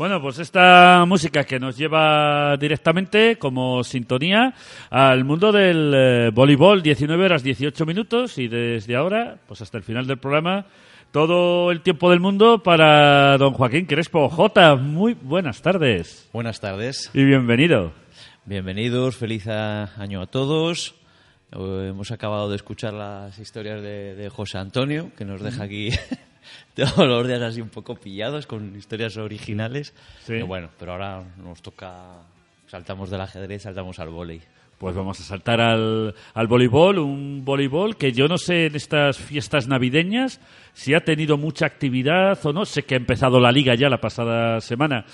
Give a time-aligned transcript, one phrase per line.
[0.00, 4.54] Bueno, pues esta música que nos lleva directamente como sintonía
[4.88, 9.84] al mundo del eh, voleibol, 19 horas 18 minutos y desde ahora, pues hasta el
[9.84, 10.64] final del programa,
[11.10, 14.30] todo el tiempo del mundo para don Joaquín Crespo.
[14.30, 17.92] Jota, muy buenas tardes Buenas tardes, y bienvenido.
[18.46, 20.94] bienvenidos, feliz año a todos.
[21.52, 25.90] Eh, Hemos acabado de escuchar las historias de, de José Antonio, que nos deja aquí
[26.74, 29.94] todos los días así un poco pillados con historias originales.
[30.20, 30.28] Sí.
[30.28, 32.22] Pero bueno, pero ahora nos toca,
[32.66, 34.40] saltamos del ajedrez, saltamos al vóley.
[34.78, 39.18] Pues vamos a saltar al, al voleibol, un voleibol que yo no sé en estas
[39.18, 40.40] fiestas navideñas
[40.72, 42.64] si ha tenido mucha actividad o no.
[42.64, 45.04] Sé que ha empezado la liga ya la pasada semana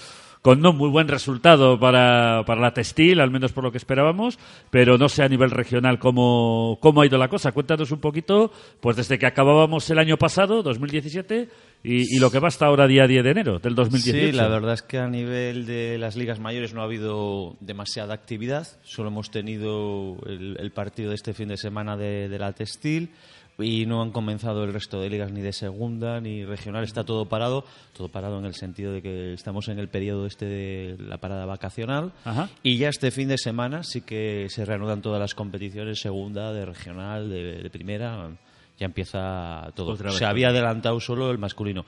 [0.46, 4.38] con no muy buen resultado para, para la textil, al menos por lo que esperábamos,
[4.70, 7.50] pero no sé a nivel regional cómo, cómo ha ido la cosa.
[7.50, 11.48] Cuéntanos un poquito, pues desde que acabábamos el año pasado, 2017,
[11.82, 14.26] y, y lo que va hasta ahora, día 10 de enero del 2018.
[14.26, 18.14] Sí, la verdad es que a nivel de las ligas mayores no ha habido demasiada
[18.14, 18.68] actividad.
[18.84, 23.10] Solo hemos tenido el, partido de este fin de semana de la textil
[23.58, 26.84] y no han comenzado el resto de ligas ni de segunda ni regional.
[26.84, 27.64] Está todo parado,
[27.96, 31.46] todo parado en el sentido de que estamos en el periodo este de la parada
[31.46, 32.50] vacacional Ajá.
[32.62, 36.66] y ya este fin de semana sí que se reanudan todas las competiciones segunda, de
[36.66, 38.30] regional, de, de primera.
[38.78, 39.92] Ya empieza todo.
[39.92, 41.86] Otra vez Se había adelantado solo el masculino.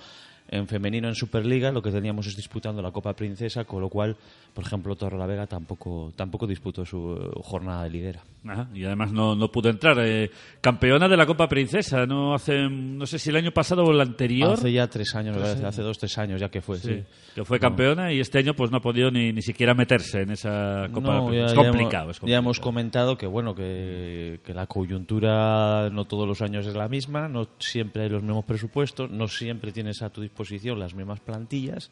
[0.50, 4.16] En femenino, en Superliga, lo que teníamos es disputando la Copa Princesa, con lo cual,
[4.54, 8.22] por ejemplo, Torrelavega tampoco, tampoco disputó su eh, jornada de liguera.
[8.46, 9.98] Ajá, y además no, no pudo entrar.
[10.00, 10.30] Eh,
[10.62, 14.00] campeona de la Copa Princesa, no hace, no sé si el año pasado o el
[14.00, 14.52] anterior.
[14.54, 16.78] Hace ya tres años, parece, hace dos, tres años ya que fue.
[16.78, 17.02] Sí, sí.
[17.34, 20.30] que fue campeona y este año pues no ha podido ni, ni siquiera meterse en
[20.30, 21.46] esa Copa No, Princesa.
[21.46, 22.62] ya- es ya complicado, hemos, es ya hemos complicado.
[22.62, 27.48] comentado que bueno que, que la coyuntura no todos los años es la misma, no
[27.58, 30.37] siempre hay los mismos presupuestos, no siempre tienes a tu disposición
[30.76, 31.90] las mismas plantillas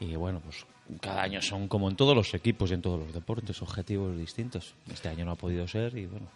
[0.00, 0.66] y bueno pues
[1.00, 4.74] cada año son como en todos los equipos y en todos los deportes objetivos distintos.
[4.88, 6.28] Este año no ha podido ser y bueno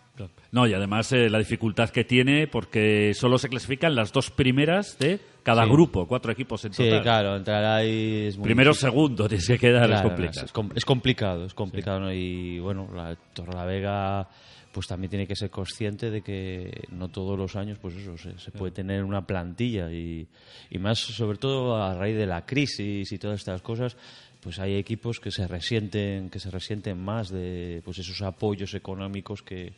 [0.51, 4.99] No, y además eh, la dificultad que tiene porque solo se clasifican las dos primeras
[4.99, 5.71] de cada Sí.
[5.71, 7.03] grupo, cuatro equipos en sí total.
[7.03, 8.91] claro entrar ahí es muy Primero, difícil.
[8.91, 10.47] segundo, tienes que quedar, es complicado.
[10.47, 12.01] Es, com- es complicado, es complicado.
[12.01, 12.13] ¿no?
[12.13, 14.29] Y bueno, la Torrelavega
[14.73, 18.39] pues también tiene que ser consciente de que no todos los años pues eso se,
[18.39, 20.27] se puede tener una plantilla y,
[20.71, 23.97] y más sobre todo a raíz de la crisis y todas estas cosas
[24.41, 29.43] pues hay equipos que se resienten que se resienten más de pues esos apoyos económicos
[29.43, 29.73] que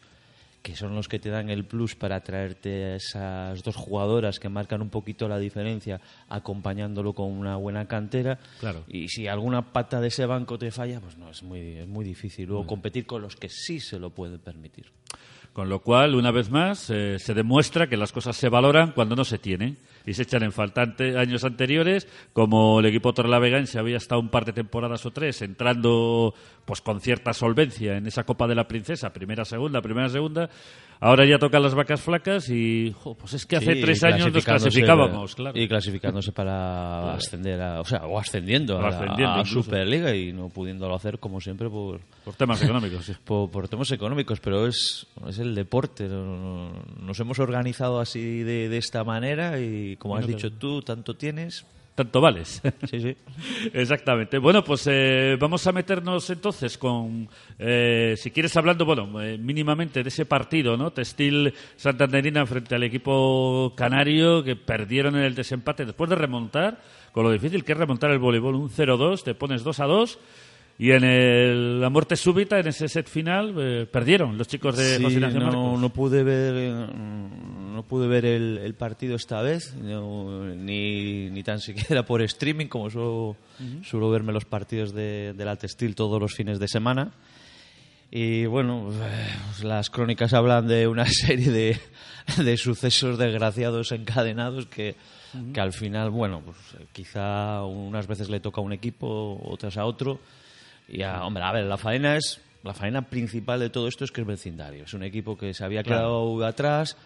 [0.63, 4.49] que son los que te dan el plus para traerte a esas dos jugadoras que
[4.49, 8.39] marcan un poquito la diferencia acompañándolo con una buena cantera.
[8.61, 8.85] Claro.
[8.87, 12.05] y si alguna pata de ese banco te falla pues no es muy es muy
[12.05, 12.47] difícil.
[12.47, 14.87] Luego competir con los que sí se lo pueden permitir.
[15.53, 19.15] Con lo cual, una vez más, eh, se demuestra que las cosas se valoran cuando
[19.17, 19.77] no se tienen
[20.07, 20.83] y se echan en falta
[21.19, 25.43] años anteriores, como el equipo Torrelavega se había estado un par de temporadas o tres
[25.43, 30.49] entrando pues con cierta solvencia en esa Copa de la Princesa, primera, segunda, primera, segunda.
[31.05, 34.33] Ahora ya tocan las vacas flacas y jo, pues es que hace Sí, tres años
[34.33, 35.59] nos clasificábamos, claro.
[35.59, 39.45] y clasificándose para ascender a, o sea o ascendiendo, O a, ascendiendo a.
[39.45, 43.15] Superliga y no pudiéndolo hacer como siempre por Por temas económicos, sí.
[43.25, 46.07] por, por temas económicos, pero es, es el deporte.
[46.09, 50.83] no- no- Nos hemos organizado así de, de esta manera y, como has dicho tú,
[50.83, 51.67] tanto tienes.
[51.95, 52.63] Tanto vales.
[52.91, 53.17] Sí, sí.
[53.75, 54.39] Exactamente.
[54.39, 57.29] Bueno, pues eh, vamos a meternos entonces con,
[57.59, 60.91] eh, si quieres hablando, bueno, eh, mínimamente de ese partido, ¿no?
[60.91, 66.81] Textil Santanderina frente al equipo canario que perdieron en el desempate después de remontar,
[67.13, 70.19] con lo difícil que es remontar el voleibol, un 0-2, te pones 2 a 2
[70.79, 74.97] y en el- la muerte súbita, en ese set final, eh, perdieron los chicos de
[74.97, 75.81] Sí, José Ignacio no, Marcos.
[75.81, 76.87] no pude ver eh,
[77.83, 82.67] no pude ver el, el partido esta vez, no- ni, ni tan siquiera por streaming,
[82.67, 83.37] como suelo,
[83.85, 87.13] suelo verme los partidos de, de la Textil todos los fines de semana.
[88.11, 91.81] Y bueno, eh, pues las crónicas hablan de una serie de,
[92.43, 94.95] de sucesos desgraciados encadenados que,
[95.55, 99.77] que al final, bueno, pues eh, quizá unas veces le toca a un equipo, otras
[99.79, 100.21] a otro.
[100.89, 104.13] Y a, hombre, a ver, la faena es la faena principal de todo esto es
[104.13, 104.85] que es vecindario.
[104.85, 106.97] Es un equipo que se había quedado atrás.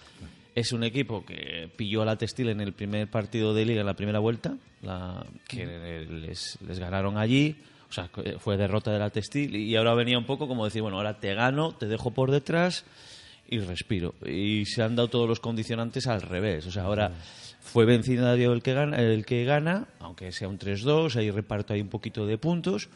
[0.56, 3.86] Es un equipo que pilló a la Textil en el primer partido de liga, en
[3.86, 7.56] la primera vuelta, la, que les, les ganaron allí.
[7.90, 8.08] O sea,
[8.38, 11.34] fue derrota de la Textil y ahora venía un poco como decir, bueno, ahora te
[11.34, 12.86] gano, te dejo por detrás
[13.48, 14.14] y respiro.
[14.24, 16.66] Y se han dado todos los condicionantes al revés.
[16.66, 17.12] O sea, ahora
[17.60, 21.82] fue vecindario el que gana, el que gana aunque sea un 3-2, hay reparto ahí
[21.82, 22.88] un poquito de puntos,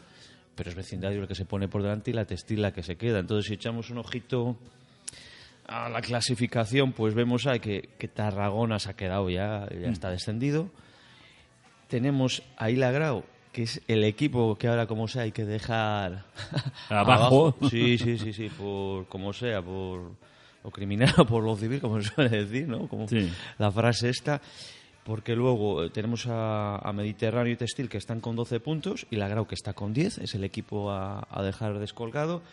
[0.55, 2.95] pero es vecindario el que se pone por delante y la Textil la que se
[2.95, 3.19] queda.
[3.19, 4.57] Entonces, si echamos un ojito
[5.67, 10.09] a la clasificación, pues vemos ahí que, que Tarragona se ha quedado ya, ya está
[10.09, 10.69] descendido.
[11.87, 16.23] Tenemos a Ilagrao, que es el equipo que ahora, como sea, hay que dejar
[16.89, 17.55] Abajo.
[17.69, 20.11] Sí, sí, sí, sí, por como sea, por
[20.63, 22.87] lo criminal o por lo civil, como se suele decir, ¿no?
[22.87, 23.29] Como Sí.
[23.57, 24.41] la frase esta.
[25.03, 29.15] Porque luego eh, tenemos a, a Mediterráneo y Textil que están con 12 puntos y
[29.15, 32.43] la Grau que está con 10, es el equipo a, a dejar descolgado.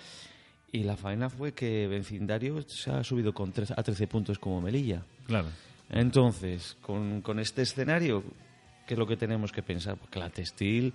[0.73, 4.61] Y la faena fue que Vecindario se ha subido con 13 a 13 puntos como
[4.61, 5.03] Melilla.
[5.26, 5.49] Claro.
[5.91, 8.23] Entonces, con, con este escenario,
[8.87, 9.97] ¿qué es lo que tenemos que pensar?
[9.97, 10.93] Porque la textil,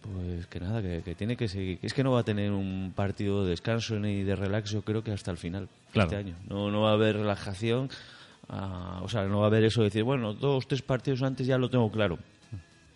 [0.00, 1.78] pues que nada, que, que tiene que seguir.
[1.82, 5.04] Es que no va a tener un partido de descanso ni de relax, yo creo
[5.04, 6.08] que hasta el final Claro.
[6.08, 6.34] este año.
[6.48, 7.90] No, no va a haber relajación,
[8.48, 11.46] ah, o sea, no va a haber eso de decir, bueno, dos, tres partidos antes
[11.46, 12.18] ya lo tengo claro.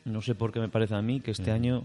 [0.07, 1.85] No sé por qué me parece a mí que este año.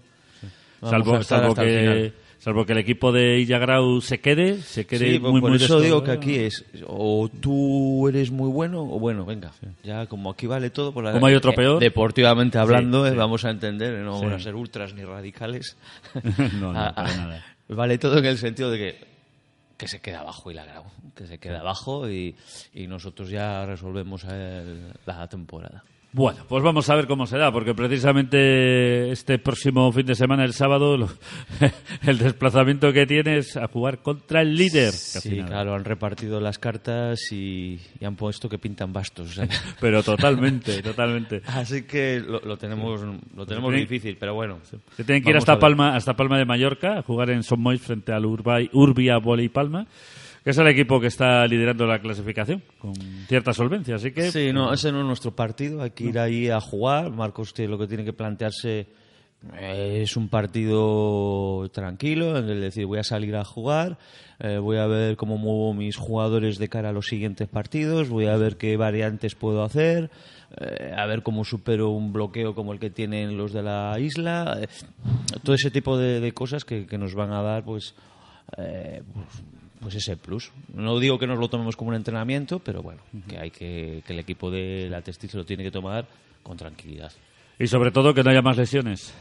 [0.79, 2.13] vamos Salvo, a estar salvo, hasta el que, final.
[2.43, 5.79] Salvo que el equipo de Illagrau se quede, se quede Sí, muy, por muy eso
[5.79, 9.51] digo que aquí es o tú eres muy bueno o bueno, venga,
[9.83, 11.79] ya como aquí vale todo por la Como hay otro eh, peor.
[11.79, 15.77] deportivamente hablando, Sí, eh, vamos a entender, no van a ser ultras ni radicales.
[16.59, 17.45] no, no, Ah, para ah, nada.
[17.69, 19.11] Vale todo en el sentido de que
[19.77, 22.35] que se queda abajo y la grabo, que se queda abajo y,
[22.73, 25.83] y nosotros ya resolvemos el- la temporada.
[26.13, 30.43] Bueno, pues vamos a ver cómo se da, porque precisamente este próximo fin de semana,
[30.43, 31.09] el sábado, lo-
[32.05, 34.91] el desplazamiento que tienes a jugar contra el líder.
[34.91, 39.39] Sí, claro, han repartido las cartas y, y han puesto que pintan bastos.
[39.79, 41.41] Pero totalmente, totalmente.
[41.47, 43.01] Así que lo, lo tenemos
[43.35, 44.59] lo tenemos difícil, pero bueno.
[44.95, 45.59] Se tienen que ir hasta.
[45.59, 49.49] Palma, hasta Palma de Mallorca a jugar en Son Moix frente al Urbay- Urbia Volley
[49.49, 49.87] Palma,
[50.43, 52.93] que es el equipo que está liderando la clasificación con
[53.27, 53.95] cierta solvencia.
[53.95, 55.81] Así que Sí, no, ese no es nuestro partido.
[55.81, 57.11] Hay que ir ahí a jugar.
[57.11, 58.87] Marcos lo que tiene que plantearse
[59.53, 63.97] eh, es un partido tranquilo, en el decir voy a salir a jugar,
[64.39, 68.27] eh, voy a ver cómo muevo mis jugadores de cara a los siguientes partidos, voy
[68.27, 70.11] a ver qué variantes puedo hacer,
[70.59, 74.59] eh, a ver cómo supero un bloqueo como el que tienen los de la isla,
[74.61, 74.67] eh,
[75.41, 77.95] todo ese tipo de, de cosas que, que nos van a dar pues,
[78.55, 79.43] pues
[79.81, 80.51] pues ese plus.
[80.73, 84.13] No digo que nos lo tomemos como un entrenamiento, pero bueno, que hay que que
[84.13, 86.07] el equipo de la Textil se lo tiene que tomar
[86.43, 87.11] con tranquilidad.
[87.59, 89.13] y sobre todo que no haya más lesiones.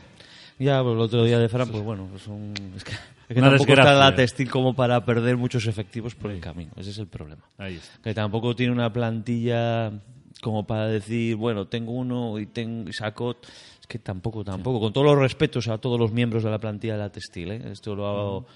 [0.59, 2.29] Ya, pues el otro día de Fran, pues bueno, pues
[2.77, 6.41] es que, es que tampoco está la Textil como para perder muchos efectivos por el
[6.41, 6.71] camino.
[6.77, 7.43] Ese es el problema.
[7.57, 7.99] Ahí está.
[8.03, 9.91] Que tampoco tiene una plantilla
[10.43, 13.37] como para decir, bueno, tengo uno y, tengo, y saco...
[13.81, 14.81] Es que tampoco, tampoco.
[14.81, 17.63] Con todos los respetos a todos los miembros de la plantilla de la Textil, ¿eh?
[17.73, 18.47] Esto lo hago,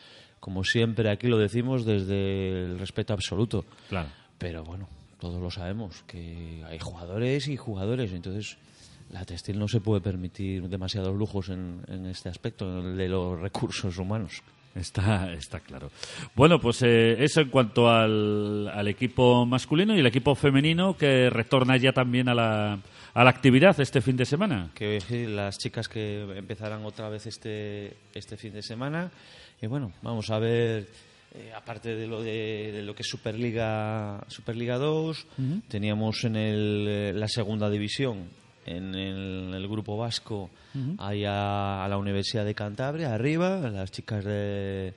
[0.44, 3.64] como siempre, aquí lo decimos desde el respeto absoluto.
[3.88, 4.10] Claro.
[4.36, 4.86] Pero bueno,
[5.18, 8.58] todos lo sabemos, que hay jugadores y jugadores, entonces
[9.10, 13.08] la textil no se puede permitir demasiados lujos en, en este aspecto, en el de
[13.08, 14.42] los recursos humanos.
[14.74, 15.90] Está, está claro.
[16.34, 21.30] Bueno, pues eh, eso en cuanto al, al equipo masculino y el equipo femenino que
[21.30, 22.80] retorna ya también a la,
[23.14, 24.72] a la actividad este fin de semana.
[24.74, 29.10] Que las chicas que empezarán otra vez este, este fin de semana.
[29.62, 30.86] Y bueno, vamos a ver,
[31.34, 35.26] eh, aparte de lo, de, de lo que es Superliga, Superliga 2,
[35.68, 38.28] teníamos en el, eh, la segunda división,
[38.66, 40.50] en el, el grupo vasco,
[40.98, 44.94] ahí a, a la Universidad de Cantabria, arriba, las chicas de,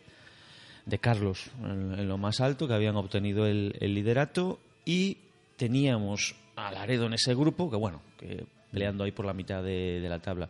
[0.85, 5.17] de Carlos en, en lo más alto, que habían obtenido el, el liderato, y
[5.55, 9.99] teníamos a Laredo en ese grupo, que bueno, que peleando ahí por la mitad de,
[10.01, 10.49] de la tabla.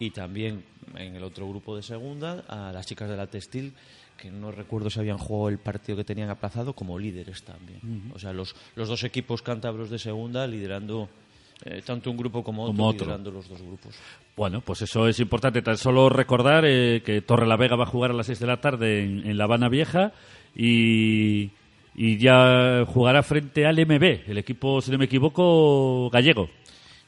[0.00, 0.64] Y también
[0.96, 3.72] en el otro grupo de segunda, a las chicas de la Textil,
[4.16, 8.10] que no recuerdo si habían jugado el partido que tenían aplazado como líderes también.
[8.14, 11.08] O sea, los, los dos equipos cántabros de segunda liderando
[11.64, 13.04] eh, tanto un grupo como otro, Como otro.
[13.04, 13.94] liderando los dos grupos.
[14.36, 15.60] Bueno, pues eso es importante.
[15.62, 18.46] Tan solo recordar eh, que Torre la Vega va a jugar a las 6 de
[18.46, 20.12] la tarde en, en La Habana Vieja
[20.56, 21.50] y,
[21.94, 26.48] y ya jugará frente al MB, el equipo, si no me equivoco, gallego.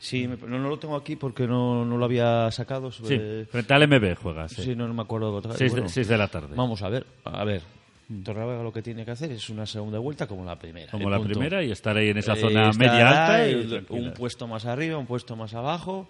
[0.02, 2.90] Sí, me- no, no lo tengo aquí porque no, no lo había sacado.
[2.90, 4.60] Sí, sobre- frente al MB juega, sí.
[4.62, 5.40] Sí, no, no me acuerdo.
[5.54, 6.56] Seis de- Bueno, seis de la tarde.
[6.56, 7.62] Vamos a ver, a ver.
[8.24, 10.90] Torrelavega lo que tiene que hacer es una segunda vuelta como la primera.
[10.90, 11.30] Como la punto.
[11.38, 14.98] primera y estar ahí en esa Eh, zona media alta y un puesto más arriba,
[14.98, 16.08] un puesto más abajo.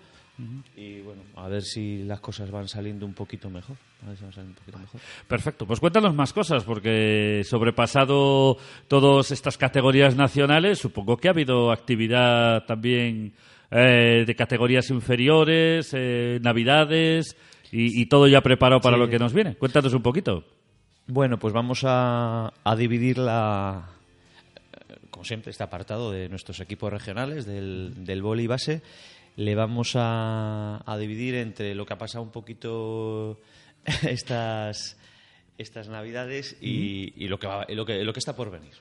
[0.77, 3.77] Y bueno, a ver si las cosas van saliendo un poquito mejor.
[4.05, 5.01] A ver si van saliendo un poquito mejor.
[5.29, 8.57] Perfecto, pues cuéntanos más cosas, porque sobrepasado
[8.89, 13.35] todas estas categorías nacionales, supongo que ha habido actividad también
[13.71, 17.37] eh, de categorías inferiores, eh, navidades
[17.71, 19.01] y, y todo ya preparado para Sí.
[19.03, 19.55] lo que nos viene.
[19.57, 20.45] Cuéntanos un poquito.
[21.07, 23.91] Bueno, pues vamos a, a dividir la,
[24.89, 28.83] eh, como siempre, este apartado de nuestros equipos regionales, del, del base.
[29.37, 33.39] Le vamos a, a dividir entre lo que ha pasado un poquito
[34.03, 34.97] estas,
[35.59, 38.75] estas navidades y, y lo, que va- lo, que, lo que está por venir.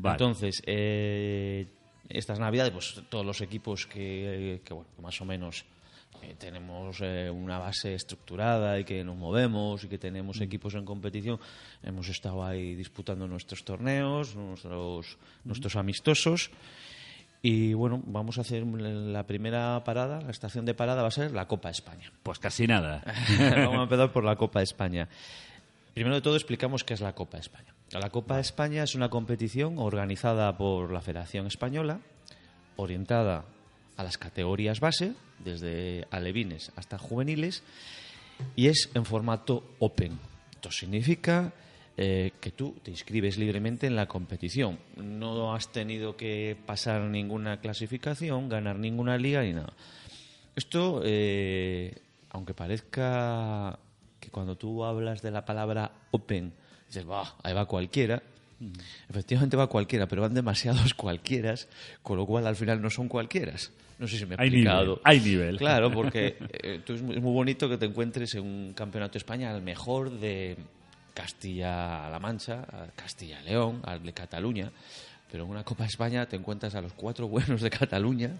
[0.00, 0.14] Vale.
[0.14, 1.66] Entonces, eh,
[2.08, 5.64] estas navidades, pues todos los equipos que, que, bueno, más o menos
[6.22, 10.84] eh, tenemos eh, una base estructurada y que nos movemos y que tenemos equipos en
[10.84, 11.38] competición,
[11.82, 16.50] hemos estado ahí disputando nuestros torneos, nuestros, nuestros amistosos.
[17.44, 21.32] Y bueno, vamos a hacer la primera parada, la estación de parada va a ser
[21.32, 22.12] la Copa España.
[22.22, 23.02] Pues casi nada.
[23.56, 25.08] Vamos a empezar por la Copa España.
[25.92, 27.74] Primero de todo explicamos qué es la Copa España.
[27.90, 31.98] La Copa España es una competición organizada por la Federación Española,
[32.76, 33.44] orientada
[33.96, 37.64] a las categorías base, desde alevines hasta juveniles,
[38.54, 40.18] y es en formato open.
[40.52, 41.52] Esto significa
[41.96, 44.78] eh, que tú te inscribes libremente en la competición.
[44.96, 49.72] No has tenido que pasar ninguna clasificación, ganar ninguna liga ni nada.
[50.56, 51.94] Esto, eh,
[52.30, 53.78] aunque parezca
[54.20, 56.52] que cuando tú hablas de la palabra open,
[56.88, 58.22] dices, "Bah, ahí va cualquiera.
[59.08, 61.68] Efectivamente va cualquiera, pero van demasiados cualquieras,
[62.02, 63.72] con lo cual al final no son cualquieras.
[63.98, 64.82] No sé si me he Hay explicado.
[64.82, 65.56] nivel, hay nivel.
[65.58, 69.54] Claro, porque eh, tú es, muy, bonito que te encuentres en un campeonato de España
[69.54, 70.56] al mejor de
[71.14, 72.64] Castilla-La Mancha,
[72.96, 74.70] Castilla-León, al de Cataluña,
[75.30, 78.30] pero en una Copa de España te encuentras a los cuatro buenos de Cataluña,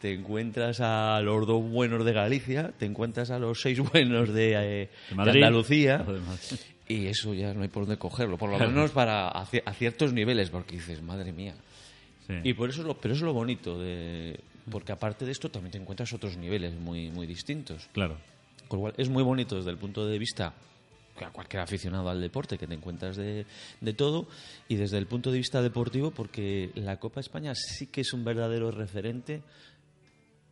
[0.00, 4.52] te encuentras a los dos buenos de Galicia, te encuentras a los seis buenos de,
[4.52, 5.42] eh, De de Madrid.
[5.42, 6.04] Andalucía.
[6.86, 9.72] Y eso ya no hay por dónde cogerlo, por lo menos para a, ci- a
[9.74, 11.54] ciertos niveles, porque dices, madre mía.
[12.26, 12.34] Sí.
[12.44, 14.38] Y por eso es lo, pero eso es lo bonito, de,
[14.70, 17.88] porque aparte de esto también te encuentras otros niveles muy, muy distintos.
[17.92, 18.16] Claro.
[18.68, 20.54] Con lo cual es muy bonito desde el punto de vista
[21.24, 23.46] a cualquier aficionado al deporte, que te encuentras de,
[23.80, 24.26] de todo,
[24.68, 28.24] y desde el punto de vista deportivo, porque la Copa España sí que es un
[28.24, 29.42] verdadero referente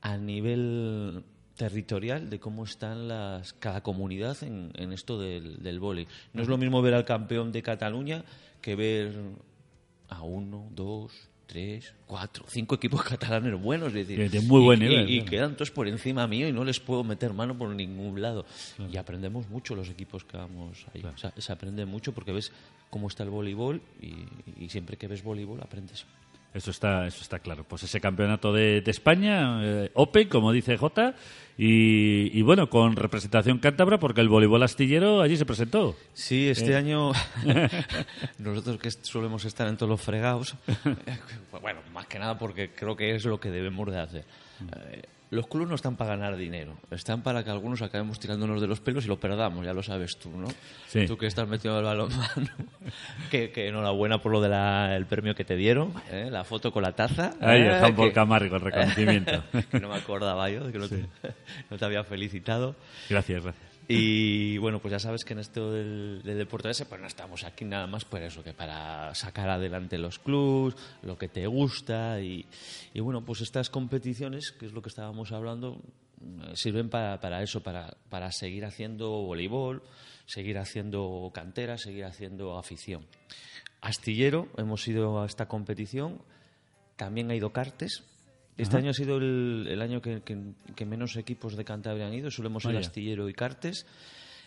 [0.01, 1.25] a nivel
[1.57, 6.07] territorial de cómo están las cada comunidad en, en esto del, del vóley.
[6.33, 8.25] No es lo mismo ver al campeón de Cataluña
[8.61, 9.15] que ver
[10.09, 11.13] a uno, dos,
[11.47, 13.89] tres, cuatro, cinco equipos catalanes buenos.
[13.89, 16.81] Es decir, De- muy buen nivel, y- quedan todos por encima mío y no les
[16.81, 18.45] puedo meter mano por ningún lado.
[18.93, 21.03] Y aprendemos mucho los equipos que vamos ahí.
[21.05, 22.53] O sea, se aprende mucho porque ves
[22.91, 26.05] cómo está el voleibol y, y siempre que ves voleibol aprendes.
[26.57, 27.65] Eso está, eso está claro.
[27.69, 31.15] Pues ese campeonato de, de España, eh, Open, como dice Jota,
[31.59, 35.95] y, y bueno, con representación cántabra, porque el voleibol astillero allí se presentó.
[36.15, 36.77] Sí, este Eh.
[36.77, 37.13] año
[38.39, 40.55] nosotros que solemos estar en todos los fregados,
[41.61, 44.25] bueno, más que nada porque creo que es lo que debemos de hacer.
[44.77, 48.67] Eh, los clubes no están para ganar dinero, están para que algunos acabemos tirándonos de
[48.69, 50.47] los pelos y lo perdamos, ya lo sabes tú, ¿no?
[50.87, 51.07] Sí.
[51.07, 52.49] Tú que estás metido en el balonmano,
[53.31, 56.29] que, que enhorabuena por lo del premio que te dieron, ¿eh?
[56.31, 57.33] la foto con la taza.
[57.41, 57.67] Ahí, ¿eh?
[57.79, 59.43] el handball Que- Camargo, el reconocimiento.
[59.71, 61.05] que no me acordaba yo, de que no te,
[61.71, 62.77] no te había felicitado.
[63.11, 63.76] gracias, gracias.
[63.89, 67.65] Y bueno, pues ya sabes que en esto del, deporte ese, pues no estamos aquí
[67.65, 72.47] nada más por eso, que para sacar adelante los clubs, lo que te gusta y,
[72.95, 75.81] y bueno, pues estas competiciones, que es lo que estábamos hablando,
[76.21, 79.83] eh, sirven para, para eso, para, para seguir haciendo voleibol,
[80.27, 83.07] seguir haciendo cantera, seguir haciendo afición.
[83.81, 86.21] Astillero, hemos ido a esta competición,
[86.97, 88.03] también ha ido Cartes.
[88.57, 92.15] Este año ha sido el, el año que, que- que menos equipos de Cantabria han
[92.15, 92.31] ido.
[92.65, 92.87] Ido Vaya.
[92.87, 93.87] Astillero y Cartes.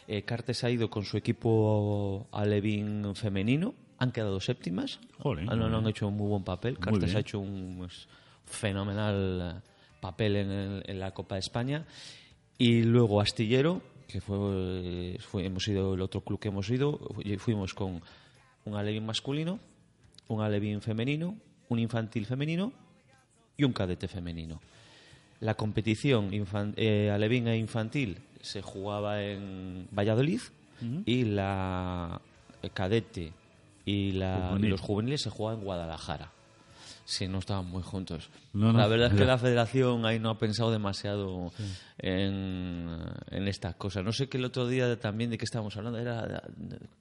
[0.08, 3.75] Eh, Cartes ha ido con su equipo alevín femenino.
[4.00, 5.00] Han quedado séptimas.
[5.20, 6.74] Jolín, han, muy han hecho un muy buen papel.
[6.74, 7.18] Muy Cartes bien.
[7.18, 8.08] ha hecho un pues,
[8.46, 9.70] fenomenal eh,
[10.01, 11.86] papel en, el- en la Copa de España.
[12.58, 17.00] Y luego Astillero, que fue, eh, fue- hemos ido el otro club que hemos ido,
[17.38, 18.01] fuimos con
[18.66, 19.60] un alevín masculino,
[20.28, 21.38] un alevín femenino,
[21.70, 22.74] un infantil femenino
[23.60, 24.60] y un cadete femenino.
[25.42, 26.30] La competición
[26.78, 30.42] eh, alevín e infantil se jugaba en Valladolid
[31.06, 32.20] y la
[32.63, 33.34] eh, cadete
[33.86, 34.66] y, la- Juvenil.
[34.66, 36.32] y los juveniles se juegan en Guadalajara.
[37.10, 38.30] Sí, no estaban muy juntos.
[38.54, 41.51] No, no, la verdad es que la federación ahí no ha pensado demasiado
[41.98, 42.88] en,
[43.32, 44.04] en estas cosas.
[44.04, 45.98] No sé qué el otro día también de qué estábamos hablando.
[45.98, 46.44] Era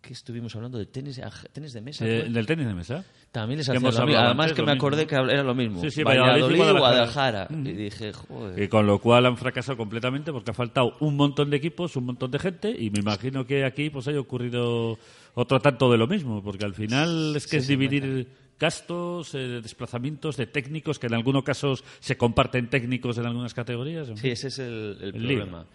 [0.00, 2.06] que estuvimos hablando de tenis, aj- tenis de mesa.
[2.06, 3.04] Eh, del tenis de mesa.
[3.32, 4.18] También les que hacía lo mismo.
[4.22, 4.86] Además que me mismo.
[4.86, 5.80] acordé que era lo mismo.
[5.82, 7.46] Sí, sí, Valladolid, Valladolid Guadalajara.
[7.50, 7.70] Guadalajara.
[7.70, 8.62] Y dije, joder.
[8.62, 12.06] Y con lo cual han fracasado completamente porque ha faltado un montón de equipos, un
[12.06, 14.98] montón de gente y me imagino que aquí pues haya ocurrido
[15.34, 18.26] otro tanto de lo mismo, porque al final es que es dividir
[18.58, 24.08] gastos, eh, desplazamientos de técnicos que en algunos casos se comparten técnicos en algunas categorías.
[24.16, 25.38] Sí, ese es el, el El lío.
[25.38, 25.66] problema.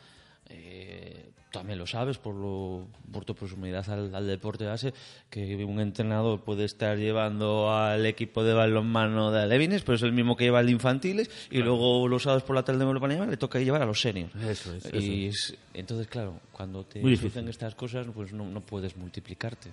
[0.50, 4.92] Eh, también lo sabes por, lo, por tu proximidad al, al deporte base,
[5.30, 10.14] que un entrenador puede estar llevando al equipo de balonmano de alevines, pero es el
[10.14, 13.00] mismo que lleva al de infantiles, y luego los sábados por la tarde me lo
[13.00, 14.34] van a llevar, le toca llevar a los seniors.
[14.36, 18.98] Eso es, Y es- entonces, claro, cuando te suceden estas cosas, pues no, no puedes
[18.98, 19.70] multiplicarte.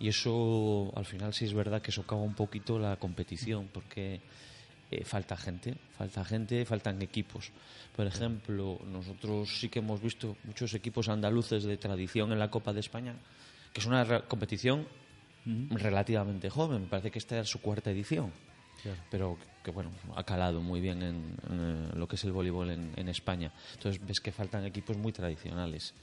[0.00, 4.20] Y eso, al final, sí es verdad que socava un poquito la competición, porque
[4.90, 7.52] eh, falta gente, falta gente, faltan equipos.
[7.94, 12.72] Por ejemplo, nosotros sí que hemos visto muchos equipos andaluces de tradición en la Copa
[12.72, 13.14] de España,
[13.72, 14.86] que es una competición
[15.70, 18.32] relativamente joven, me parece que esta es su cuarta edición.
[19.10, 22.70] Pero que bueno, ha calado muy bien en, en, eh, lo que es el voleibol
[22.70, 23.52] en, en España.
[23.74, 25.94] Entonces ves que faltan equipos muy tradicionales.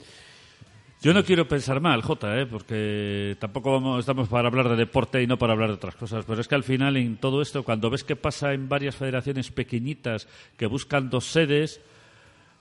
[1.00, 2.46] Yo no quiero pensar mal, Jota, ¿eh?
[2.46, 6.24] porque tampoco vamos, estamos para hablar de deporte y no para hablar de otras cosas,
[6.26, 9.52] pero es que al final en todo esto, cuando ves que pasa en varias federaciones
[9.52, 10.26] pequeñitas
[10.56, 11.80] que buscan dos sedes,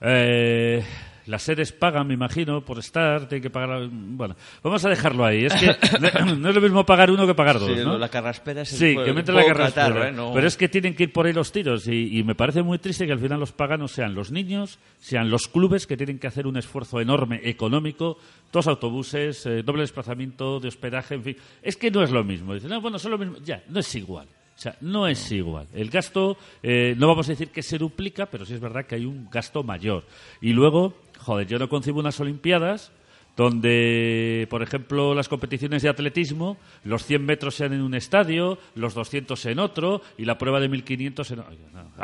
[0.02, 0.86] eh,
[1.28, 3.88] las sedes pagan, me imagino, por estar, tienen que pagar...
[3.92, 5.46] Bueno, vamos a dejarlo ahí.
[5.46, 5.68] Es que
[6.38, 7.98] no es lo mismo pagar uno que pagar dos, Sí, ¿no?
[7.98, 10.10] la carraspera es el Sí, po- que el mete la fuera.
[10.10, 10.12] ¿eh?
[10.12, 12.64] No- Pero es que tienen que ir por ahí los tiros y, y me parece
[12.64, 16.18] muy triste que al final los paganos sean los niños, sean los clubes que tienen
[16.20, 18.18] que hacer un esfuerzo enorme económico,
[18.52, 21.38] dos autobuses, eh, doble desplazamiento de hospedaje, en fin.
[21.62, 22.54] Es que no es lo mismo.
[22.54, 23.36] Dicen, no, bueno, son lo mismo.
[23.44, 24.28] Ya, no es igual.
[24.56, 25.68] O sea, no es igual.
[25.72, 28.96] El gasto, eh, no vamos a decir que se duplica, pero sí es verdad que
[28.96, 30.04] hay un gasto mayor.
[30.42, 30.96] Y luego,
[31.28, 32.92] joder, yo no concibo unas Olimpiadas
[33.36, 38.94] donde, por ejemplo, las competiciones de atletismo, los 100 metros sean en un estadio, los
[38.96, 41.46] 200 en otro y la prueba de 1500 en no.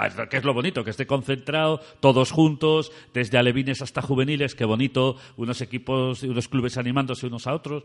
[0.05, 4.65] Es- que es lo bonito, que esté concentrado, todos juntos, desde alevines hasta juveniles, qué
[4.65, 7.83] bonito, unos equipos, unos clubes animándose unos a otros,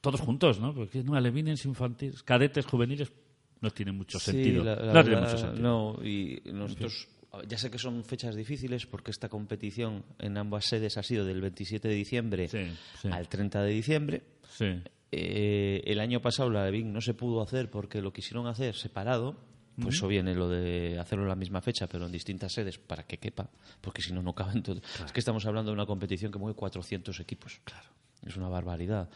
[0.00, 0.74] todos juntos, ¿no?
[0.74, 3.12] Porque no, alevines, infantiles, cadetes, juveniles,
[3.60, 4.64] no tiene mucho Sí, sentido.
[4.64, 5.62] la- la no tiene mucho sentido.
[5.62, 7.06] no, y nosotros,
[7.48, 11.40] ya sé que son fechas difíciles porque esta competición en ambas sedes ha sido del
[11.40, 12.58] 27 de diciembre Sí,
[13.00, 13.08] sí.
[13.10, 14.22] al 30 de diciembre.
[14.50, 14.66] Sí.
[15.10, 19.36] Eh, el año pasado la de no se pudo hacer porque lo quisieron hacer separado.
[19.80, 23.04] Pues eso viene lo de hacerlo en la misma fecha, pero en distintas sedes para
[23.04, 23.48] que quepa,
[23.80, 24.82] porque si no, no caben todos.
[25.02, 27.58] Es que estamos hablando de una competición que mueve 400 equipos.
[27.64, 27.88] Claro.
[28.26, 29.08] Es una barbaridad.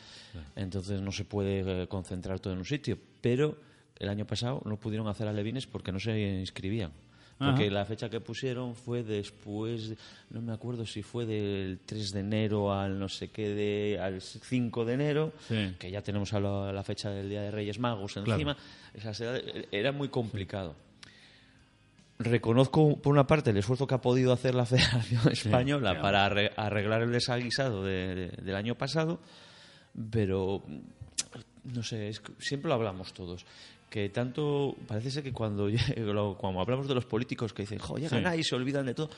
[0.56, 2.98] Entonces no se puede eh, concentrar todo en un sitio.
[3.20, 3.58] Pero
[3.98, 6.92] el año pasado no pudieron hacer alevines porque no se inscribían.
[7.38, 7.72] Porque Ajá.
[7.74, 9.96] la fecha que pusieron fue después, de-
[10.30, 14.22] no me acuerdo si fue del 3 de enero al no sé qué, de, al
[14.22, 15.74] 5 de enero, Sí.
[15.78, 18.56] que ya tenemos a la, la fecha del Día de Reyes Magos encima.
[18.94, 20.74] Edades- era muy complicado.
[22.18, 26.02] Reconozco, por una parte, el esfuerzo que ha podido hacer la Federación Española claro.
[26.02, 29.20] para arre- arreglar el desaguisado de- de- del año pasado,
[30.10, 30.62] pero
[31.64, 33.44] no sé, es siempre lo hablamos todos.
[33.90, 35.68] Que tanto, parece ser que cuando,
[36.38, 38.28] cuando hablamos de los políticos que dicen, jo, llegan Sí.
[38.28, 39.10] ahí y se olvidan de todo,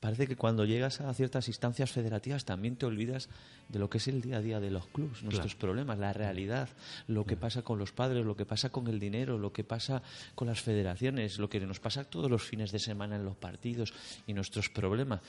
[0.00, 3.28] parece que cuando llegas a ciertas instancias federativas también te olvidas
[3.68, 6.68] de lo que es el día a día de los clubes, nuestros problemas, la realidad,
[7.08, 10.02] lo que pasa con los padres, lo que pasa con el dinero, lo que pasa
[10.34, 13.92] con las federaciones, lo que nos pasa todos los fines de semana en los partidos
[14.26, 15.20] y nuestros problemas.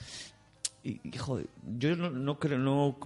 [0.84, 2.98] Y, joder, yo no, no creo, no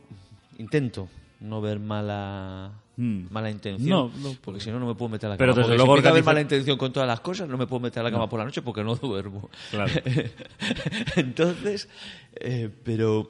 [0.58, 3.28] intento no ver mala Mm.
[3.30, 5.68] mala intención, No, no, porque si no no me puedo meter a la Pero cama.
[5.68, 7.80] desde Porque luego si ver organiza- mala intención con todas las cosas, no me puedo
[7.80, 9.50] meter a la cama por la noche porque no duermo.
[9.70, 9.92] Claro.
[11.16, 11.88] Entonces,
[12.40, 13.30] eh, pero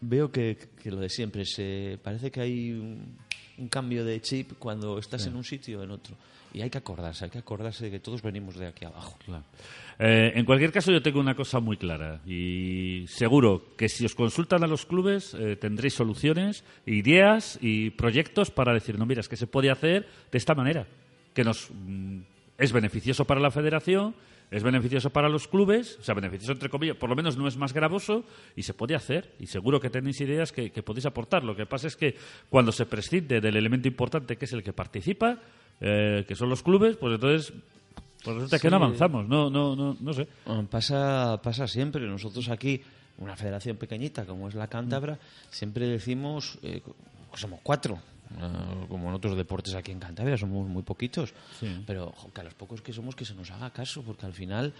[0.00, 3.16] veo que, que lo de siempre, se parece que hay un,
[3.58, 6.16] un cambio de chip cuando estás en un sitio o en otro.
[6.54, 9.16] Y hay que acordarse, hay que acordarse de que todos venimos de aquí abajo.
[9.98, 14.14] Eh, en cualquier caso, yo tengo una cosa muy clara y seguro que si os
[14.14, 19.28] consultan a los clubes eh, tendréis soluciones, ideas y proyectos para decir, no, mira, es
[19.28, 20.86] que se puede hacer de esta manera,
[21.34, 22.18] que nos mm,
[22.58, 24.14] es beneficioso para la federación,
[24.52, 27.56] es beneficioso para los clubes, o sea, beneficioso entre comillas, por lo menos no es
[27.56, 31.42] más gravoso y se puede hacer y seguro que tenéis ideas que, que podéis aportar.
[31.42, 32.16] Lo que pasa es que
[32.50, 35.38] cuando se prescinde del elemento importante que es el que participa,
[35.80, 37.52] eh, que son los clubes, pues entonces
[38.22, 40.28] pues resulta que no avanzamos, no, no, no, no sé.
[40.46, 42.06] Ah, Pasa, pasa siempre.
[42.06, 42.82] Nosotros aquí,
[43.18, 45.18] una federación pequeñita como es la Cántabra,
[45.50, 46.82] siempre decimos eh,
[47.34, 47.98] somos cuatro.
[48.40, 51.34] Eh, como en otros deportes aquí en Cantabria, somos muy poquitos.
[51.58, 51.82] Sí.
[51.86, 54.32] Pero jo, que a los pocos que somos que se nos haga caso, porque al
[54.32, 54.72] final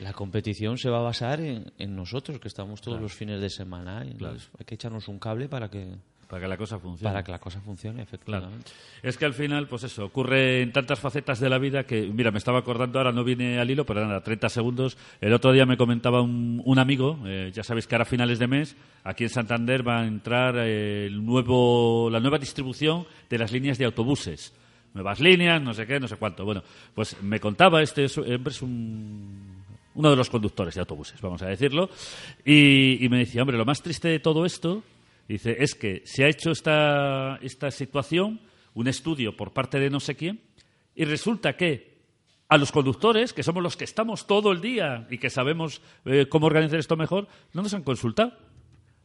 [0.00, 3.50] la competición se va a basar en, en nosotros, que estamos todos los fines de
[3.50, 4.04] semana.
[4.04, 5.96] Y hay que echarnos un cable para que,
[6.28, 7.12] Para que la cosa funcione.
[7.12, 8.08] para que la cosa funcione, Claro.
[8.08, 8.72] efectivamente.
[9.02, 12.32] Es que al final, pues eso, ocurre en tantas facetas de la vida que, mira,
[12.32, 14.98] me estaba acordando ahora, no viene al hilo, pero nada, 30 segundos.
[15.20, 18.40] El otro día me comentaba un, un amigo, eh, ya sabéis que ahora a finales
[18.40, 23.38] de mes, aquí en Santander va a entrar eh, el nuevo, la nueva distribución de
[23.38, 24.52] las líneas de autobuses.
[24.94, 26.44] Nuevas líneas, no sé qué, no sé cuánto.
[26.44, 26.62] Bueno,
[26.94, 29.62] pues me contaba, este es, hombre es un,
[29.94, 31.88] uno de los conductores de autobuses, vamos a decirlo,
[32.44, 34.82] y, y me decía, hombre, lo más triste de todo esto
[35.28, 38.40] Dice, es que se ha hecho esta, esta situación,
[38.74, 40.40] un estudio por parte de no sé quién,
[40.94, 41.96] y resulta que
[42.48, 46.26] a los conductores, que somos los que estamos todo el día y que sabemos eh,
[46.28, 48.32] cómo organizar esto mejor, no nos han consultado.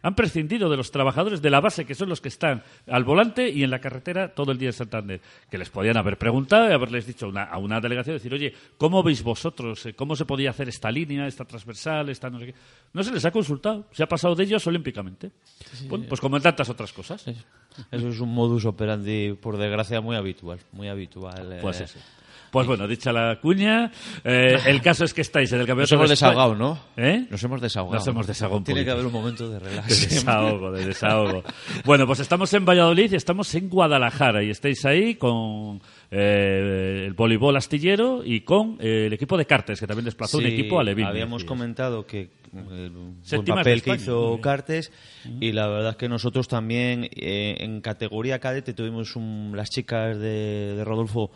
[0.03, 3.49] Han prescindido de los trabajadores de la base, que son los que están al volante
[3.49, 5.21] y en la carretera todo el día en Santander.
[5.49, 9.03] Que les podían haber preguntado y haberles dicho una- a una delegación, decir, oye, ¿cómo
[9.03, 9.85] veis vosotros?
[9.85, 12.55] eh, ¿Cómo se podía hacer esta línea, esta transversal, esta no sé qué?
[12.93, 13.85] No se les ha consultado.
[13.91, 15.31] Se ha pasado de ellos olímpicamente.
[15.87, 17.25] Bueno, pues como en tantas otras cosas.
[17.91, 20.59] Eso es un modus operandi, por desgracia, muy habitual.
[20.71, 21.53] Muy habitual.
[21.53, 21.59] eh.
[21.61, 21.99] Pues eso.
[22.51, 23.91] Pues bueno, dicha la cuña,
[24.23, 26.79] eh, el caso es que estáis en el Nos campeonato hemos de España- desahogado, ¿no?
[26.97, 27.25] ¿Eh?
[27.29, 27.95] Nos hemos desahogado.
[27.97, 29.87] Nos hemos desahogado un Tiene que haber un momento de relax.
[30.01, 31.43] De desahogo, de desahogo.
[31.85, 37.13] Bueno, pues estamos en Valladolid y estamos en Guadalajara y estáis ahí con eh, el
[37.13, 40.83] voleibol astillero y con eh, el equipo de Cartes, que también desplazó un equipo a
[40.83, 41.05] Levin.
[41.05, 44.39] Habíamos comentado que el buen papel que hizo.
[44.41, 44.91] Cartes
[45.39, 50.17] y la verdad es que nosotros también eh, en categoría cadete tuvimos un- las chicas
[50.17, 51.31] de, de Rodolfo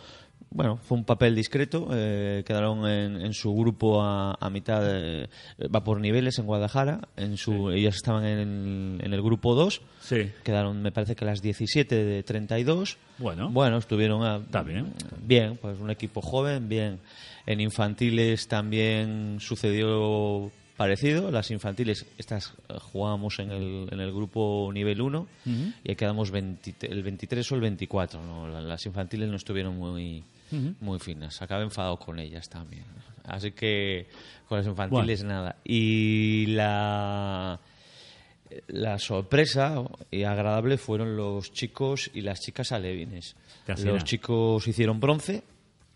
[0.55, 5.27] bueno, fue un papel discreto, eh, quedaron en, en su grupo a, a mitad, eh,
[5.73, 10.31] va por niveles en Guadalajara, en su, ellas estaban en, en el grupo 2, Sí.
[10.43, 12.97] quedaron me parece que las 17 de 32.
[13.17, 13.49] Bueno.
[13.49, 14.93] Bueno, estuvieron a- Está bien.
[15.21, 16.99] Bien, pues un equipo joven, bien.
[17.45, 21.31] En infantiles también sucedió parecido.
[21.31, 25.27] Las infantiles, estas eh, jugábamos en el, en el grupo nivel 1
[25.83, 28.21] y ahí quedamos 20 el 23 o el 24.
[28.23, 28.47] ¿no?
[28.47, 30.23] La- Las infantiles no estuvieron muy,
[30.81, 31.41] muy finas.
[31.41, 32.83] Acabé enfadado con ellas también.
[33.25, 34.07] Así que
[34.47, 35.55] con las infantiles nada.
[35.63, 37.59] Y la...
[38.67, 43.35] La sorpresa y agradable fueron los chicos y las chicas alevines.
[43.91, 45.43] Los chicos hicieron bronce,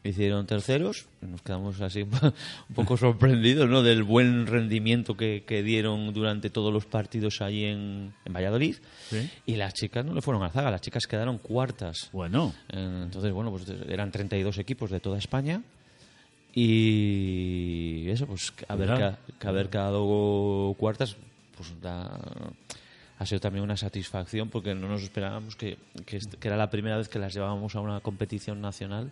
[0.03, 2.01] hicieron terceros, nos quedamos así
[2.69, 3.83] un poco sorprendidos ¿no?
[3.83, 8.77] del buen rendimiento que, que dieron durante todos los partidos allí en, en Valladolid.
[9.09, 9.29] Sí.
[9.45, 12.09] Y las chicas no le fueron a zaga, las chicas quedaron cuartas.
[12.13, 15.62] Bueno, Eh, Entonces, bueno, pues eran 32 equipos de toda España.
[16.83, 21.15] Y eso, pues haber, ca- que haber quedado cuartas,
[21.57, 22.19] pues da-
[23.17, 27.09] ha sido también una satisfacción porque no nos esperábamos que, que era la primera vez
[27.09, 29.12] que las llevábamos a una competición nacional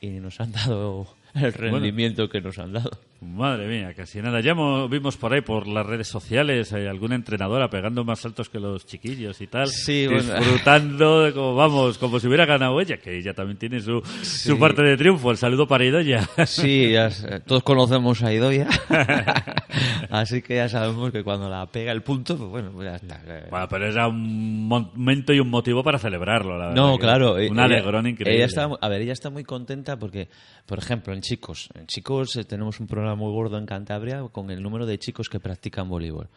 [0.00, 2.90] y nos han dado el rendimiento que nos han dado.
[3.20, 4.40] madre mía, casi nada.
[4.40, 8.48] Ya mo- vimos por ahí, por las redes sociales, eh, alguna entrenadora pegando más saltos
[8.48, 9.68] que los chiquillos y tal.
[9.68, 10.34] Sí, bueno.
[10.34, 14.58] disfrutando, de como, vamos, como si hubiera ganado ella, que ella también tiene su, su
[14.58, 15.30] parte de triunfo.
[15.30, 16.26] El saludo para Idoya.
[16.46, 18.66] Sí, ya s- todos conocemos a Idoia,
[20.10, 23.20] así que ya sabemos que cuando la pega el punto, pues bueno, pues ya está.
[23.50, 26.82] Bueno, pero era un momento y un motivo para celebrarlo, la verdad.
[26.82, 27.34] No, claro.
[27.34, 28.36] Un ella- alegrón increíble.
[28.36, 30.28] Ella está, a ver, ella está muy contenta porque,
[30.66, 34.62] por ejemplo, chicos, en chicos eh, tenemos un programa muy gordo en Cantabria con el
[34.62, 36.28] número de chicos que practican voleibol.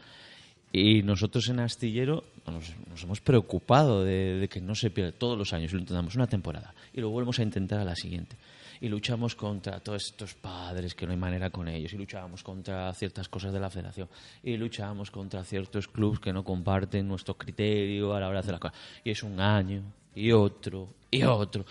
[0.72, 5.54] Y nosotros en Astillero nos, hemos preocupado de, de que no se pierda todos los
[5.54, 5.72] años.
[5.72, 8.36] Lo intentamos una temporada y lo volvemos a intentar a la siguiente.
[8.82, 11.94] Y luchamos contra todos estos padres que no hay manera con ellos.
[11.94, 14.10] Y luchábamos contra ciertas cosas de la federación.
[14.42, 18.52] Y luchábamos contra ciertos clubes que no comparten nuestro criterio a la hora de hacer
[18.54, 18.78] las cosas.
[19.04, 19.84] Y es un año,
[20.16, 21.66] y otro, y otro.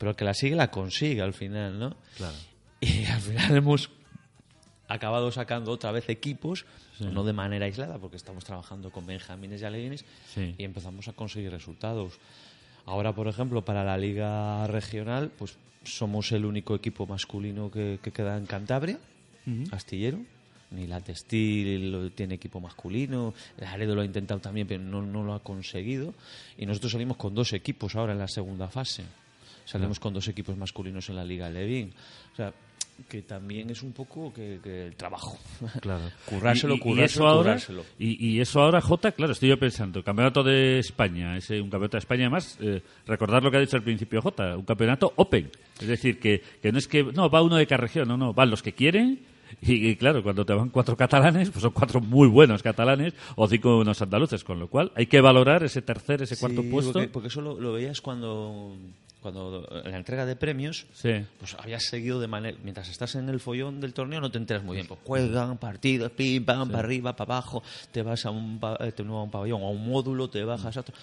[0.00, 1.94] Pero el que la sigue la consigue al final, ¿no?
[2.16, 2.34] Claro.
[2.80, 3.90] Y al final hemos
[4.88, 6.64] acabado sacando otra vez equipos,
[6.98, 10.54] no de manera aislada, porque estamos trabajando con Benjamines y Alevines, Sí.
[10.58, 12.14] y empezamos a conseguir resultados.
[12.86, 18.10] Ahora, por ejemplo, para la liga regional, pues somos el único equipo masculino que, que
[18.10, 18.98] queda en Cantabria,
[19.70, 20.18] astillero.
[20.70, 25.22] Ni la Textil tiene equipo masculino, el Aredo lo ha intentado también, pero no, no
[25.24, 26.14] lo ha conseguido.
[26.56, 29.02] Y nosotros salimos con dos equipos ahora en la segunda fase.
[29.70, 31.92] Salimos con dos equipos masculinos en la Liga Levin.
[32.32, 32.52] O sea,
[33.08, 35.38] que también es un poco que, que el trabajo.
[35.80, 36.02] Claro.
[36.26, 37.84] Currárselo, Y- currárselo, eso ahora, currárselo.
[37.98, 41.96] Y, y eso ahora, Jota, claro, estoy yo pensando, campeonato de España, es un campeonato
[41.96, 45.50] de España además, eh, recordar lo que ha dicho al principio Jota, un campeonato open.
[45.80, 48.34] Es decir, que, que no es que, no, va uno de cada región, no, no,
[48.34, 49.20] van los que quieren,
[49.62, 53.48] Y, y claro, cuando te van cuatro catalanes, pues son cuatro muy buenos catalanes o
[53.48, 56.92] cinco unos andaluces, con lo cual hay que valorar ese tercer, ese cuarto Sí, puesto.
[56.92, 58.76] Porque, porque eso lo, lo veías cuando,
[59.20, 61.10] cuando en la entrega de premios, Sí.
[61.38, 62.56] pues habías seguido de manera.
[62.62, 64.86] Mientras estás en el follón del torneo, no te enteras muy bien.
[64.86, 68.92] Pues juegan partidos, pim, pam, para arriba, para abajo, te vas a un, pa- eh,
[68.92, 70.94] te a un pabellón, a un módulo, te bajas a otro.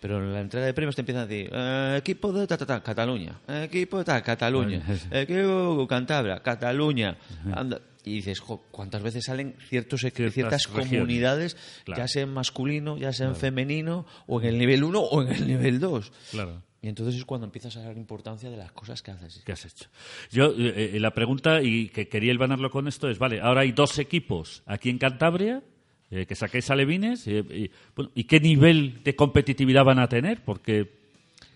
[0.00, 2.66] Pero en la entrega de premios te empiezan a decir: eh, equipo de ta, ta,
[2.66, 7.16] ta, Cataluña, equipo de ta, Cataluña, equipo Cantabria, Cataluña.
[7.54, 7.80] Anda.
[8.06, 10.88] Y dices, jo, ¿cuántas veces salen ciertos, Ciertas ciertas regiones.
[10.90, 12.02] comunidades, Claro.
[12.02, 15.28] ya sea en masculino, ya sea en femenino, o en el nivel 1 o en
[15.32, 16.12] el nivel 2?
[16.32, 16.60] Claro.
[16.84, 19.40] Y entonces es cuando empiezas a dar importancia de las cosas que haces.
[19.42, 19.88] ¿Qué has hecho?
[20.30, 23.72] Yo, eh, eh, la pregunta, y que quería hilvanarlo con esto, es, vale, ahora hay
[23.72, 25.62] dos equipos aquí en Cantabria,
[26.10, 30.44] eh, que saquéis alevines, y, bueno, ¿y qué nivel de competitividad van a tener?
[30.44, 31.03] Porque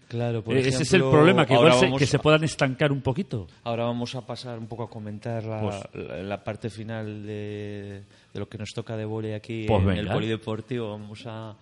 [0.08, 3.02] Claro, por eh, ese es el problema, que igual se, que se puedan estancar un
[3.02, 3.46] poquito.
[3.64, 8.02] Ahora vamos a pasar un poco a comentar la, Pues- la- la parte final de,
[8.32, 10.00] de lo que nos toca de vóley aquí Pues en venga.
[10.00, 10.90] el polideportivo.
[10.90, 11.54] Vamos a,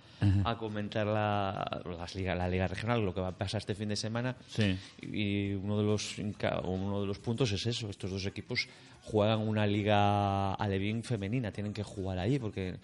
[0.44, 3.88] a comentar la, las liga, la liga regional, lo que va a pasar este fin
[3.88, 4.36] de semana.
[4.46, 4.78] Sí.
[5.02, 7.90] Y uno de los uno de los puntos es eso.
[7.90, 8.68] Estos dos equipos
[9.02, 11.50] juegan una liga alevín femenina.
[11.50, 12.76] Tienen que jugar ahí porque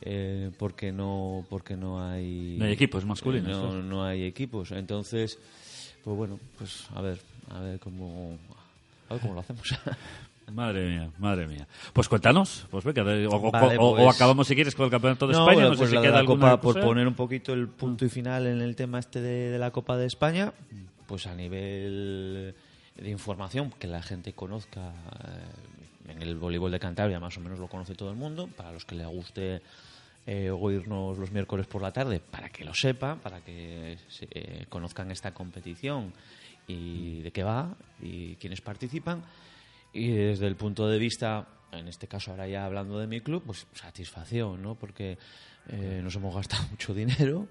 [0.00, 3.82] eh, porque no porque no hay No hay equipos masculinos, no, claro.
[3.82, 4.70] no hay equipos.
[4.72, 5.38] Entonces,
[6.04, 8.36] pues bueno, pues a ver, a ver cómo,
[9.08, 9.62] a ver cómo lo hacemos.
[10.50, 11.68] Madre mía, madre mía.
[11.92, 14.90] Pues cuéntanos, pues venga, o, o- Vale, o- o pues- acabamos si quieres con el
[14.90, 17.12] Campeonato de No, España, bueno, no sé pues si queda la Copa, por poner un
[17.12, 20.54] poquito el punto y final en el tema este de, de la Copa de España,
[21.06, 22.54] pues a nivel
[22.96, 24.88] de información, que la gente conozca
[26.08, 28.72] eh, en el voleibol de Cantabria, más o menos lo conoce todo el mundo, para
[28.72, 29.60] los que le guste
[30.30, 34.66] eh, oírnos los miércoles por la tarde, para que lo sepan, para que se- eh,
[34.68, 36.12] conozcan esta competición
[36.66, 39.22] y de qué va y quiénes participan.
[39.92, 43.42] Y desde el punto de vista, en este caso ahora ya hablando de mi club,
[43.46, 44.74] pues satisfacción, ¿no?
[44.74, 45.16] Porque
[45.68, 47.48] eh, nos hemos gastado mucho dinero.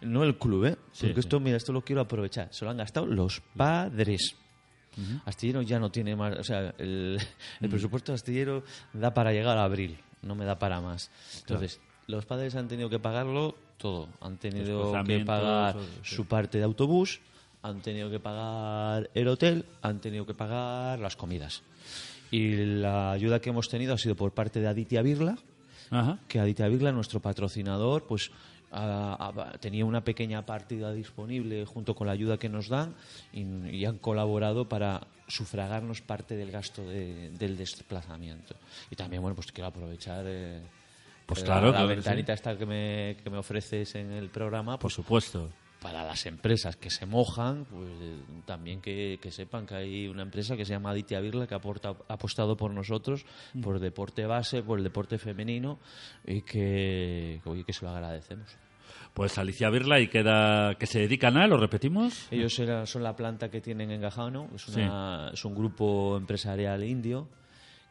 [0.00, 0.76] No el club, ¿eh?
[0.92, 1.26] Sí, Porque sí.
[1.26, 2.48] esto, mira, esto lo quiero aprovechar.
[2.52, 4.36] Se lo han gastado los padres.
[5.24, 6.38] Astillero ya no tiene más.
[6.38, 7.18] O sea, el,
[7.60, 11.10] el presupuesto de Astillero da para llegar a abril, no me da para más.
[11.40, 14.08] Entonces, los padres han tenido que pagarlo todo.
[14.20, 16.14] Han tenido que pagar todo, sí.
[16.14, 17.20] su parte de autobús,
[17.62, 21.62] han tenido que pagar el hotel, han tenido que pagar las comidas.
[22.30, 25.38] Y la ayuda que hemos tenido ha sido por parte de Aditya Birla,
[25.90, 26.18] Ajá.
[26.28, 28.30] que Aditya Birla, nuestro patrocinador, pues
[28.72, 32.94] ha- ha- tenía una pequeña partida disponible junto con la ayuda que nos dan
[33.32, 38.56] y, y han colaborado para sufragarnos parte del gasto de- del desplazamiento.
[38.90, 40.60] Y también, bueno, pues quiero aprovechar eh,
[41.26, 44.82] Pues la- claro, la, ventanita esta que me, que me ofreces en el programa, Por
[44.82, 45.50] pues supuesto.
[45.80, 50.22] para las empresas que se mojan, pues eh, también que, que sepan que hay una
[50.22, 53.24] empresa que se llama Aditya Birla que aporta, ha apostado por nosotros,
[53.62, 55.78] por el deporte base, por el deporte femenino
[56.26, 58.56] y que, oye, que se lo agradecemos.
[59.14, 62.26] Pues Alicia Birla y queda que se dedican a, lo repetimos.
[62.32, 66.82] Ellos era- son la planta que tienen en Gajano, es, una- es un grupo empresarial
[66.84, 67.28] indio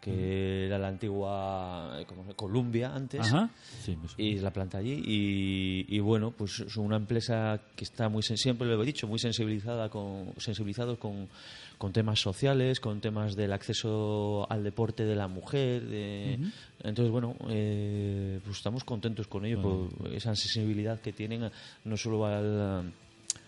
[0.03, 3.21] que era la antigua eh, ¿cómo se- Columbia antes.
[3.21, 3.49] Ajá.
[3.83, 8.09] Sí, y es la planta allí y, y, bueno pues es una empresa que está
[8.09, 11.29] muy siempre lo he dicho muy sensibilizada con sensibilizados con,
[11.77, 16.39] con temas sociales con temas del acceso al deporte de la mujer de-
[16.83, 21.49] entonces bueno eh, pues estamos contentos con ello por esa sensibilidad que tienen
[21.85, 22.91] no solo al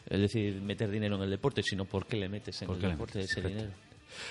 [0.09, 2.81] es decir meter dinero en el deporte sino por qué le metes en ¿Por el
[2.91, 3.31] deporte metes?
[3.31, 3.57] ese Correcto.
[3.63, 3.84] dinero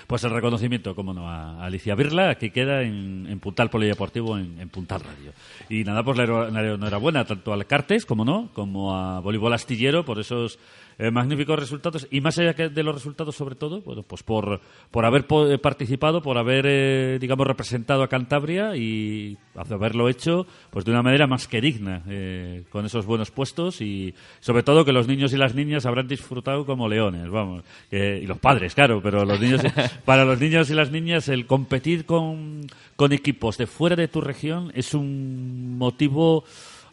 [0.07, 4.69] Pues el reconocimiento, como no, a Alicia Birla, que queda en, en Puntal Polideportivo, en,
[4.69, 5.31] Puntal Radio.
[5.69, 10.19] Y nada, pues la enhorabuena tanto al Cartes, como no, como a Voleibol Astillero por
[10.19, 10.59] esos
[10.97, 12.07] eh, magníficos resultados.
[12.11, 15.49] Y más allá que de los resultados, sobre todo, bueno, pues por, por haber po-
[15.49, 21.01] eh, participado, por haber, eh, digamos, representado a Cantabria y haberlo hecho pues de una
[21.01, 25.31] manera más que digna, eh, con esos buenos puestos y sobre todo que los niños
[25.33, 27.63] y las niñas habrán disfrutado como leones, vamos.
[27.91, 29.61] y los padres, claro, pero los niños,
[30.05, 34.21] para los niños y las niñas el competir con, con equipos de fuera de tu
[34.21, 36.43] región es un motivo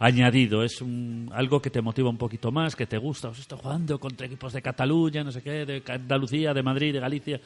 [0.02, 3.58] añadido, es un, algo que te motiva un poquito más, que te gusta, os estoy
[3.62, 7.40] jugando contra equipos de Cataluña, no sé qué, de Andalucía, de Madrid, de Galicia.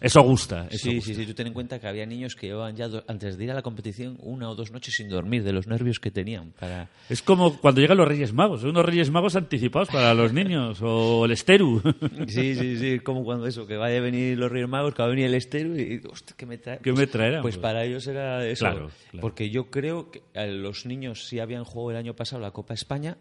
[0.00, 0.66] Eso gusta.
[0.70, 1.08] Eso Sí, gusta.
[1.12, 1.26] sí, sí.
[1.26, 3.62] Tú ten en cuenta que había niños que llevaban ya, antes de ir a la
[3.62, 6.52] competición, una o dos noches sin dormir de los nervios que tenían.
[6.58, 6.88] Para...
[7.08, 11.24] Es como cuando llegan los Reyes Magos, unos Reyes Magos anticipados para los niños, o
[11.24, 11.82] el Esteru.
[12.28, 13.00] Sí, sí, sí.
[13.00, 15.34] Como cuando eso, que vaya a venir los Reyes Magos, que va a venir el
[15.34, 16.78] estero y, hostia, ¿qué me trae?
[16.78, 17.42] ¿Qué me traerán?
[17.42, 18.64] Pues Pues- para ellos era eso.
[18.66, 19.20] Claro, claro.
[19.20, 23.16] Porque yo creo que los niños sí habían jugado el año pasado la Copa España,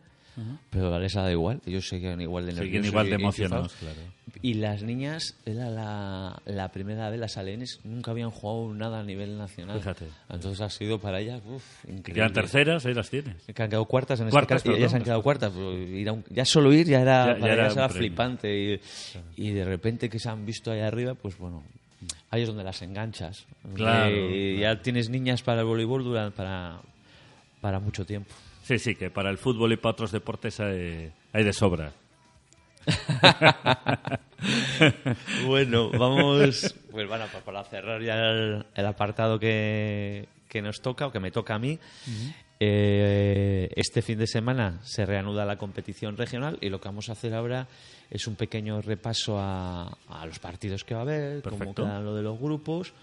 [0.70, 1.62] pero a les da igual.
[1.66, 3.98] Ellos siguen igual de nerviosos igual y- de y emocionados, claro.
[4.42, 9.04] Y las niñas, era la, la primera vez, las alenes, nunca habían jugado nada a
[9.04, 9.80] nivel nacional.
[9.80, 10.06] Fíjate.
[10.30, 12.14] Entonces ha sido para ellas, uff, increíble.
[12.14, 13.36] quedan terceras, ahí las tienes.
[13.44, 14.78] Que han quedado cuartas en Cuartas, este caso.
[14.78, 15.52] y ellas han quedado cuartas.
[15.54, 17.90] pues, ir a un- ya solo ir ya era, Ya- ya para ellas un era
[17.90, 18.82] flipante.
[19.36, 21.64] Y, y de repente que se han visto ahí arriba, pues bueno,
[22.30, 23.46] ahí es donde las enganchas.
[23.74, 26.80] Claro, Eh, Ya tienes niñas para el voleibol durante, para,
[27.60, 28.36] para mucho tiempo.
[28.68, 31.94] Sí, sí, que para el fútbol y para otros deportes hay, hay de sobra.
[35.46, 41.08] Bueno, vamos pues bueno, pa- para cerrar ya el, el apartado que, que nos toca
[41.08, 41.80] o que me toca a mí.
[42.60, 47.14] eh, este fin de semana se reanuda la competición regional y lo que vamos a
[47.14, 47.68] hacer ahora
[48.10, 51.84] es un pequeño repaso a, a los partidos que va a haber, cómo Perfecto.
[51.84, 52.94] quedan lo de los grupos.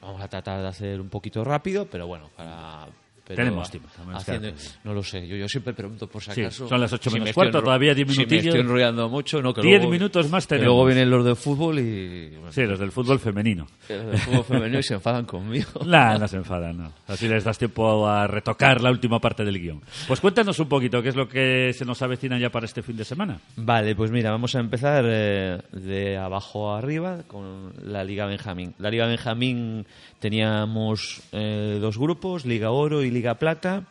[0.00, 2.86] Vamos a tratar de hacer un poquito rápido, pero bueno, para...
[3.34, 4.48] pero Tenemos tiempo, haciendo-
[4.84, 6.66] no lo sé, yo, yo siempre pregunto por si Sí, acaso.
[6.68, 8.46] son las ocho si menos me cuarto, todavía diez Si me minutillos.
[8.46, 10.66] estoy enrollando mucho, no, que Diez luego- minutos más que tenemos.
[10.74, 12.28] Luego vienen los de fútbol y...
[12.36, 13.66] bueno, Sí, los del fútbol femenino.
[13.88, 15.68] los del fútbol femenino y se enfadan conmigo.
[15.86, 16.92] Nah, no se enfadan, no.
[17.06, 19.80] Así les das tiempo a retocar la última parte del guion.
[20.08, 22.96] Pues cuéntanos un poquito qué es lo que se nos avecina ya para este fin
[22.96, 23.38] de semana.
[23.56, 28.74] Vale, pues mira, vamos a empezar eh, de abajo a arriba con la Liga Benjamín.
[28.78, 29.86] La Liga Benjamín
[30.20, 33.84] teníamos eh, dos grupos, Liga Oro y Liga Plata.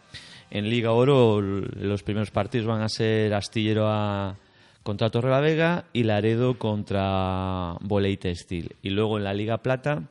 [0.52, 4.36] En Liga Oro los primeros partidos van a ser Astillero a,
[4.84, 8.76] contra Torrelavega y Laredo contra Voley Textil.
[8.82, 10.04] Y luego en la Liga Plata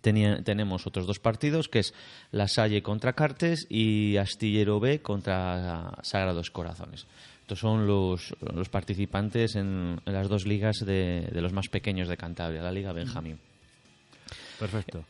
[0.00, 1.94] tenía- tenemos otros dos partidos, que es
[2.30, 7.06] La Salle contra Cartes y Astillero B contra Sagrados Corazones.
[7.42, 12.62] Estos son los, los participantes en, las dos ligas de los más pequeños de Cantabria,
[12.62, 13.38] la Liga Benjamín.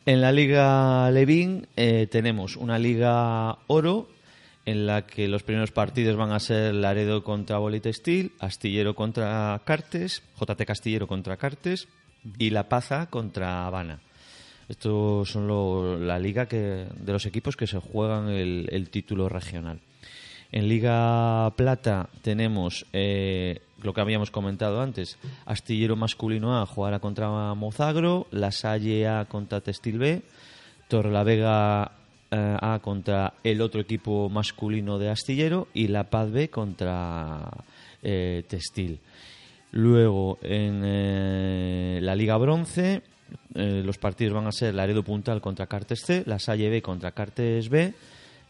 [0.05, 4.09] En la Liga Levín eh, tenemos una Liga Oro
[4.65, 10.23] en la que los primeros partidos van a ser Laredo contra Bolitextil, Astillero contra Cartes,
[10.39, 11.87] JT Castillero contra Cartes
[12.37, 13.99] y La Paza contra Habana.
[14.69, 19.81] Estos son la liga que, de los equipos que se juegan el título regional.
[20.51, 27.53] En Liga Plata tenemos eh, lo que habíamos comentado antes: Astillero masculino A jugará contra
[27.53, 30.21] Mozagro, La Salle A contra Textil B,
[30.89, 31.91] Torrelavega
[32.31, 37.49] eh, A contra el otro equipo masculino de Astillero y La Paz B contra
[38.03, 38.99] eh, Textil.
[39.71, 43.03] Luego en eh, la Liga Bronce
[43.53, 47.69] los partidos van a ser Laredo Puntal contra Cartes C, La Salle B contra Cartes
[47.69, 47.93] B,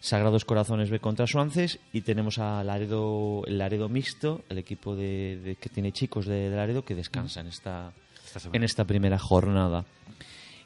[0.01, 5.39] Sagrados Corazones B contra Suances y tenemos a Laredo, el Laredo Mixto, el equipo de,
[5.43, 7.93] de- que tiene chicos de, de Laredo que descansa en esta,
[8.25, 8.57] semana.
[8.57, 9.85] en esta primera jornada.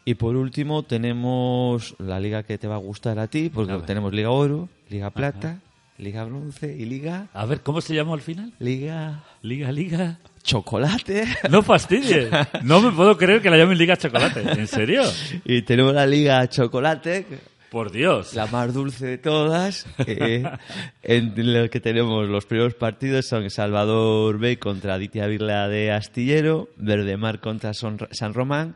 [0.06, 3.86] Y por último tenemos la liga que te va a gustar a ti, porque A
[3.86, 5.60] tenemos Liga Oro, Liga Plata,
[5.98, 7.28] Liga Bronce y Liga...
[7.34, 8.54] A ver, ¿cómo se llamó al final?
[8.60, 10.20] Liga Liga, Liga.
[10.44, 11.26] Chocolate.
[11.50, 12.30] No fastidies.
[12.64, 14.42] No me puedo creer que la llamen Liga Chocolate.
[14.42, 15.02] ¿En serio?
[15.46, 17.26] y tenemos la Liga Chocolate,
[17.76, 18.34] Por Dios.
[18.36, 20.44] la más dulce de todas, eh,
[21.04, 26.70] en lo que tenemos los primeros partidos son Salvador B contra Aditya Birla de Astillero,
[26.78, 28.76] Verdemar contra Son- San Román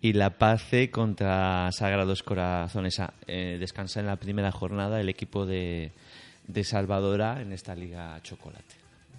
[0.00, 3.14] y La Paz C contra Sagrados Corazones A.
[3.26, 5.90] Eh, descansa en la primera jornada el equipo de,
[6.46, 8.75] de Salvador A en esta Liga Chocolate.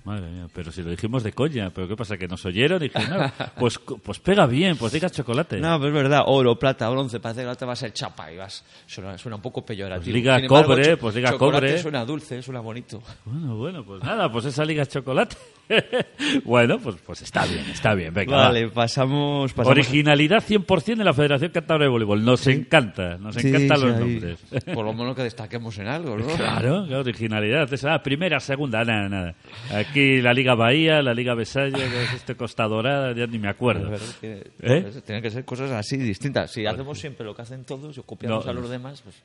[0.08, 2.18] Madre mía, pero si lo dijimos de coña, ¿pero qué pasa?
[2.18, 2.82] ¿Que nos oyeron?
[2.82, 5.58] Y dije, no, pues, pues pega bien, pues diga chocolate.
[5.58, 8.32] No, pero es verdad, oro, plata, bronce, parece que la otra va a ser chapa
[8.32, 10.06] y vas, suena, suena un poco peyorativo.
[10.06, 11.78] Pues liga Sin embargo, cobre, pues liga cobre.
[11.80, 13.04] Suena dulce, suena bonito.
[13.26, 15.36] Bueno, bueno, pues nada, pues esa Liga Chocolate.
[16.46, 18.36] bueno, pues, pues está bien, está bien, venga.
[18.38, 18.72] Vale, va.
[18.74, 22.24] pasamos, pasamos Originalidad 100% de la Federación Cantabria de Voleibol.
[22.24, 24.00] Nos encanta, nos Sí, encantan sí, los ahí.
[24.00, 24.40] nombres.
[24.74, 26.26] Por lo menos que destaquemos en algo, ¿no?
[26.28, 27.72] Claro, claro, originalidad.
[27.74, 29.36] Esa, ah, primera, segunda, nada, nada.
[29.74, 33.50] Aquí la Liga Bahía, la Liga Besaya, que es este Costa Dorada, ya ni me
[33.50, 33.92] acuerdo.
[34.22, 34.82] Que- ¿Eh?
[34.82, 36.52] pues, Tienen que ser cosas así distintas.
[36.52, 39.16] Si hacemos siempre lo que hacen todos y copiamos No, a los demás, pues...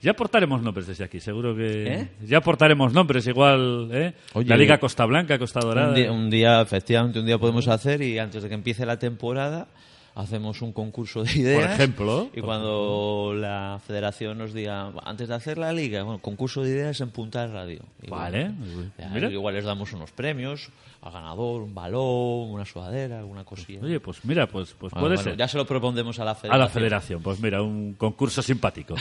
[0.00, 1.86] Ya aportaremos nombres desde aquí, seguro que.
[1.86, 2.08] ¿Eh?
[2.26, 3.90] Ya aportaremos nombres, igual.
[3.92, 4.14] ¿eh?
[4.32, 5.88] Oye, la Liga Costa Blanca, Costa Dorada.
[5.90, 8.98] Un día, un día, efectivamente, un día podemos hacer y antes de que empiece la
[8.98, 9.68] temporada
[10.14, 11.72] hacemos un concurso de ideas.
[11.72, 12.30] ejemplo.
[12.34, 17.00] Y cuando la federación nos diga, antes de hacer la liga, bueno, concurso de ideas
[17.00, 17.80] en Punta Radio.
[18.02, 18.52] Y Vale,
[18.98, 19.28] ya.
[19.30, 20.70] Igual les damos unos premios
[21.02, 23.80] al ganador, un balón, una sudadera, alguna cosilla.
[23.82, 25.36] Oye, pues mira, pues, pues Bueno, puede bueno, ser.
[25.38, 26.60] Ya se lo propondremos a la A federación.
[26.60, 28.94] la federación, pues mira, un concurso simpático.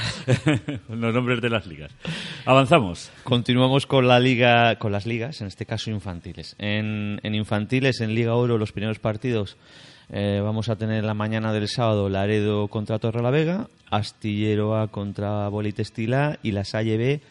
[0.90, 1.92] Los nombres de las ligas.
[2.46, 3.12] Avanzamos.
[3.24, 6.56] Continuamos con la liga, con las ligas, en este caso infantiles.
[6.58, 9.58] En, en infantiles, en Liga Oro, los primeros partidos
[10.12, 16.40] eh, vamos a tener la mañana del sábado Laredo contra Torrelavega, Astillero A contra Bolitestila
[16.42, 17.22] y La Salle B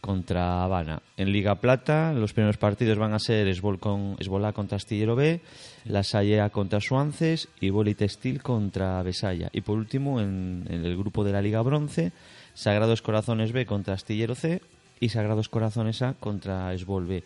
[0.00, 1.00] contra Habana.
[1.16, 5.40] En Liga Plata, los primeros partidos van a ser Esbol con, Esbolá contra Astillero B,
[5.84, 9.48] La Salle A contra Suances y Boli Textil contra Besaya.
[9.52, 12.12] Y por último, en, en el grupo de la Liga Bronce,
[12.52, 14.60] Sagrados Corazones B contra Astillero C
[15.00, 17.24] y Sagrados Corazones A contra Esbol B.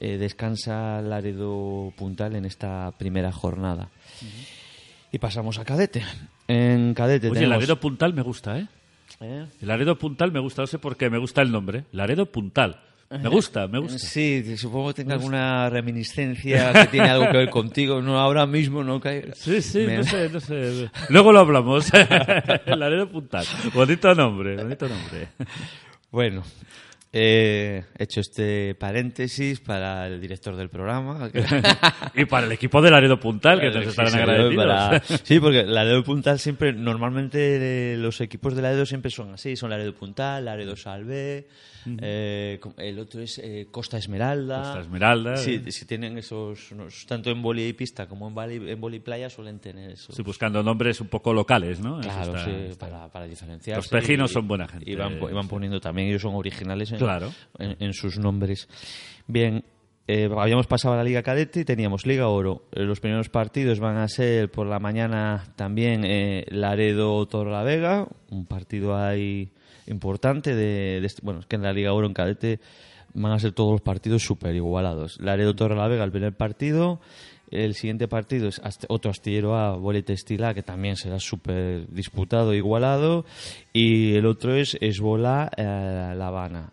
[0.00, 3.88] Eh, descansa Laredo Puntal en esta primera jornada.
[5.12, 6.02] Y pasamos a Cadete.
[6.46, 7.56] En Cadete Oye, tenemos...
[7.56, 8.66] Laredo Puntal me gusta, ¿eh?
[9.20, 9.46] ¿Eh?
[9.62, 11.84] Laredo Puntal me gusta, no sé por qué, me gusta el nombre.
[11.92, 12.80] Laredo Puntal.
[13.10, 13.98] Me gusta, me gusta.
[13.98, 18.02] Sí, supongo que tenga alguna reminiscencia que tiene algo que ver contigo.
[18.02, 19.32] No, ahora mismo no cae.
[19.34, 20.90] Sí, sí, Me- no sé, no sé.
[21.08, 21.90] Luego lo hablamos.
[22.66, 23.46] Laredo Puntal.
[23.72, 25.28] Bonito nombre, bonito nombre.
[26.10, 26.42] Bueno,
[27.12, 31.30] eh, he hecho este paréntesis para el director del programa.
[32.14, 34.66] Y para el equipo de Laredo Puntal, que nos estarán sí, agradecidos.
[34.66, 39.56] para- Sí, porque Laredo Puntal siempre, normalmente eh, los equipos de Laredo siempre son así,
[39.56, 41.46] son Laredo Puntal, Laredo Salvé,
[42.00, 44.62] eh, el otro es eh, Costa Esmeralda.
[44.62, 45.70] Costa Esmeralda, Sí, eh.
[45.72, 46.70] si tienen esos,
[47.06, 50.12] tanto en boli y pista como en boli, en boli playa suelen tener eso.
[50.12, 52.00] Sí, buscando nombres un poco locales, ¿no?
[52.00, 53.76] Claro, está- sí, está- para, para diferenciar.
[53.78, 54.90] Los pejinos son buena gente.
[54.90, 57.32] Y van, po- y van poniendo también, ellos son originales en, Claro.
[57.58, 58.68] en, sus nombres.
[59.26, 59.64] Bien,
[60.06, 62.64] eh, habíamos pasado a la Liga Cadete y teníamos Liga Oro.
[62.72, 67.62] Eh, los primeros partidos van a ser por la mañana también eh, Laredo Toro la
[67.62, 69.50] Vega, un partido ahí
[69.86, 72.60] importante de, de bueno, es que en la Liga Oro en Cadete
[73.14, 75.18] van a ser todos los partidos súper igualados.
[75.20, 77.00] Laredo Torre la Vega el primer partido,
[77.50, 82.54] el siguiente partido es otro astillero A, Boli Textil A, que también será súper disputado,
[82.54, 83.24] igualado,
[83.72, 86.72] y el otro es Esbola eh, La Habana.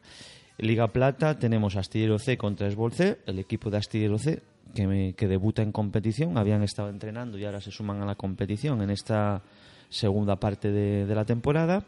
[0.57, 4.41] Liga Plata tenemos Astillero C contra Esbol C, el equipo de Astillero C
[4.73, 8.15] que, me- que debuta en competición, habían estado entrenando y ahora se suman a la
[8.15, 9.41] competición en esta
[9.89, 11.83] segunda parte de, de la temporada.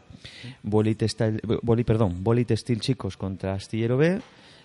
[0.62, 0.96] Boli,
[1.62, 2.22] Boli, perdón,
[2.80, 4.20] Chicos contra Astillero B,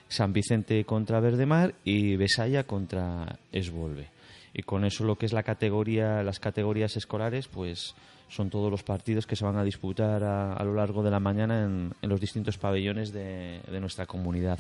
[0.08, 4.08] San Vicente contra Verdemar y Besaya contra Esbol B.
[4.54, 7.96] Y con eso lo que es la categoría, las categorías escolares, pues
[8.34, 11.64] son todos los partidos que se van a disputar a, lo largo de la mañana
[11.64, 14.60] en, los distintos pabellones de, de nuestra comunidad.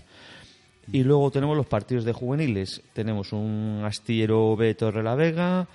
[0.91, 2.81] Y luego tenemos los partidos de juveniles.
[2.93, 5.67] Tenemos un Astillero B Torre la Vega,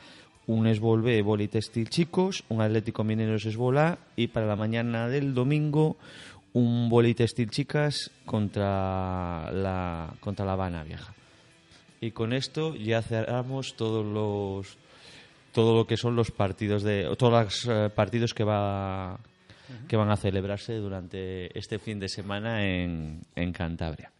[0.47, 5.35] un Esbol B Boli Textil Chicos, un Atlético Mineros Esbola y para la mañana del
[5.35, 5.97] domingo
[6.53, 11.15] un Boli Textil Chicas contra la, contra la Habana Vieja.
[12.01, 14.79] Y con esto ya cerramos todos los
[15.53, 19.19] todo lo que son los partidos de todos los eh, partidos que va
[19.87, 24.11] que van a celebrarse durante este fin de semana en, en Cantabria.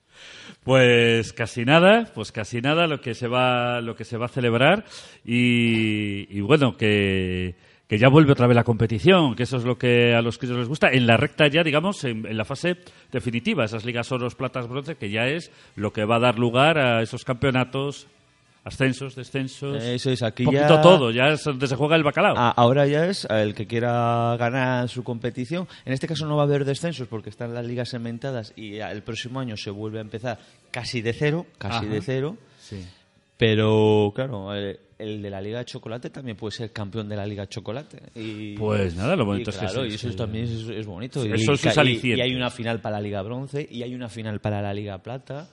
[0.65, 4.29] Pues casi nada, pues casi nada lo que se va, lo que se va a
[4.29, 4.85] celebrar
[5.25, 7.55] y, y bueno que,
[7.87, 10.59] que ya vuelve otra vez la competición, que eso es lo que a los críos
[10.59, 12.77] les gusta en la recta ya, digamos, en, en la fase
[13.13, 16.79] definitiva, esas ligas oros, platas, bronce, que ya es lo que va a dar lugar
[16.79, 18.09] a esos campeonatos,
[18.65, 22.03] ascensos, descensos, Eso es, aquí un poquito ya- todo, ya es donde se juega el
[22.03, 22.37] bacalao.
[22.37, 25.67] A- ahora ya es el que quiera ganar su competición.
[25.85, 29.03] En este caso no va a haber descensos porque están las ligas segmentadas y el
[29.03, 30.39] próximo año se vuelve a empezar
[30.71, 31.95] casi de cero, casi Ajá.
[31.95, 32.37] de cero.
[32.61, 32.85] Sí.
[33.37, 37.25] Pero claro, el, el de la Liga de Chocolate también puede ser campeón de la
[37.25, 38.03] Liga de Chocolate.
[38.17, 41.23] Y, Pues nada, lo bonito y es que claro, y eso también es, es bonito.
[41.23, 44.09] Sí, y, eso es y hay una final para la Liga Bronce y hay una
[44.09, 45.49] final para la Liga Plata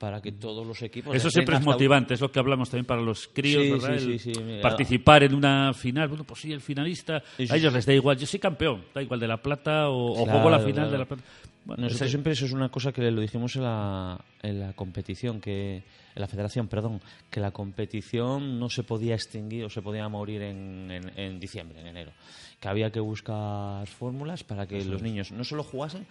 [0.00, 1.14] para que todos los equipos...
[1.14, 3.98] Eso siempre es motivante, es lo que hablamos también para los críos, Sí, ¿verdad?
[3.98, 4.62] sí, El sí, sí, mira.
[4.62, 8.26] Participar en una final, bueno, pues sí, el finalista, a ellos les da igual, yo
[8.26, 10.90] soy campeón, da igual de la plata o, o Claro, juego la final claro.
[10.90, 11.22] de la plata.
[11.66, 15.38] Bueno, Nosotros siempre eso es una cosa que lo dijimos en la, en la competición,
[15.42, 15.82] que en
[16.22, 20.90] la federación, perdón, que la competición no se podía extinguir o se podía morir en,
[20.90, 22.12] en, en diciembre, en enero.
[22.58, 26.06] Que había que buscar fórmulas para que los niños no solo jugasen,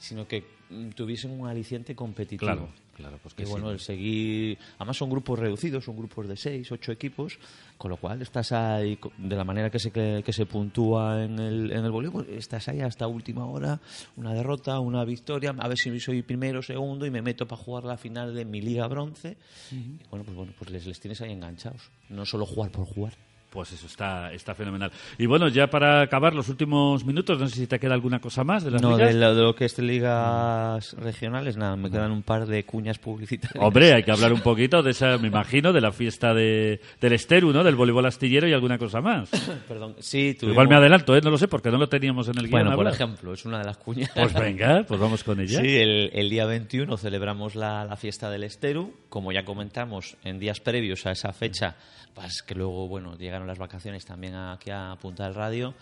[0.00, 2.50] sino que mm, tuviesen un aliciente competitivo.
[2.50, 3.72] Claro, claro, pues que y bueno, sí.
[3.72, 4.58] el seguir.
[4.78, 7.38] Además, son grupos reducidos, son grupos de seis, ocho equipos,
[7.76, 11.38] con lo cual estás ahí, de la manera que se, que, que se puntúa en
[11.38, 13.78] el, en el voleibol, estás ahí hasta última hora,
[14.16, 17.84] una derrota, una victoria, a ver si soy primero, segundo y me meto para jugar
[17.84, 19.36] la final de mi liga bronce.
[19.70, 21.90] Y bueno, pues bueno, pues les, les tienes ahí enganchados.
[22.08, 23.29] No solo jugar por jugar.
[23.50, 24.92] Pues eso está, está fenomenal.
[25.18, 28.44] Y bueno, ya para acabar los últimos minutos, no sé si te queda alguna cosa
[28.44, 29.12] más de las No, ligas.
[29.12, 32.64] de lo, de lo que es de ligas regionales, nada, me quedan un par de
[32.64, 33.62] cuñas publicitarias.
[33.64, 37.12] Hombre, hay que hablar un poquito de esa, me imagino, de la fiesta de, del
[37.12, 37.64] Esteru, ¿no?
[37.64, 39.30] Del voleibol astillero y alguna cosa más.
[39.68, 41.20] Perdón, sí, Igual tuvimos- me adelanto, ¿eh?
[41.22, 42.50] No lo sé, porque no lo teníamos en el guion.
[42.52, 42.94] Bueno, por hablado.
[42.94, 44.10] ejemplo, es una de las cuñas.
[44.14, 45.60] Pues venga, pues vamos con ella.
[45.60, 48.94] Sí, el, el día 21 celebramos la, la fiesta del Esteru.
[49.08, 51.74] Como ya comentamos en días previos a esa fecha,
[52.14, 55.74] pues que luego, bueno, llegaron las vacaciones también aquí a Punta del Radio.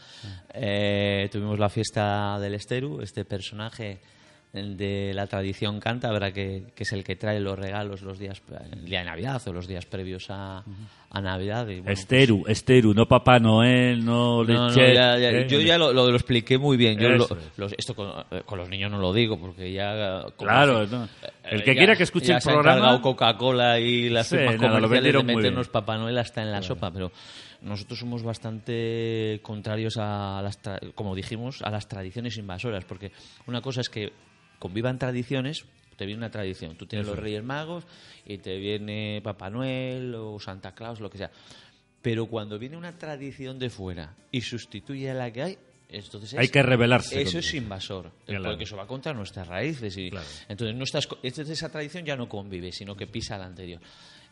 [0.55, 4.01] Eh, tuvimos la fiesta del Esteru, este personaje
[4.51, 8.41] de la tradición cántabra, que, que es el que trae los regalos los días,
[8.73, 10.65] el día de Navidad o los días previos a,
[11.11, 11.65] a Navidad.
[11.69, 14.95] Y, bueno, pues, Esteru, Esteru, no Papá Noel, no no, no, Leche.
[14.95, 15.47] ya- ya- ¿eh?
[15.49, 16.99] yo ya lo, lo- lo expliqué muy bien.
[16.99, 17.29] Yo lo-
[17.59, 18.11] los- esto con,
[18.47, 20.25] con los niños no lo digo porque ya...
[20.39, 21.05] Claro, hace- no.
[21.05, 21.09] eh,
[21.43, 25.23] El que ya- quiera que escuche el programa- Coca-Cola y las Sí, nada, lo de
[25.25, 25.69] meternos.
[25.69, 27.13] Papá Noel hasta en la sopa, pero
[27.63, 33.13] nosotros somos bastante contrarios a las, tra- como dijimos, a las tradiciones invasoras, porque
[33.47, 34.13] una cosa es que
[34.59, 35.65] convivan tradiciones,
[35.97, 37.25] te viene una tradición, tú tienes Eso los es.
[37.25, 37.85] Reyes Magos
[38.25, 41.31] y te viene Papá Noel o Santa Claus, lo que sea.
[42.03, 46.39] Pero cuando viene una tradición de fuera y sustituye a la que hay, entonces es-
[46.39, 48.45] Hay que rebelarse Eso es invasor, Claro.
[48.45, 49.97] porque eso va contra nuestras raíces.
[49.97, 50.27] Y, Claro.
[50.49, 53.81] Entonces, no estás, entonces esa tradición ya no convive, sino que pisa la anterior.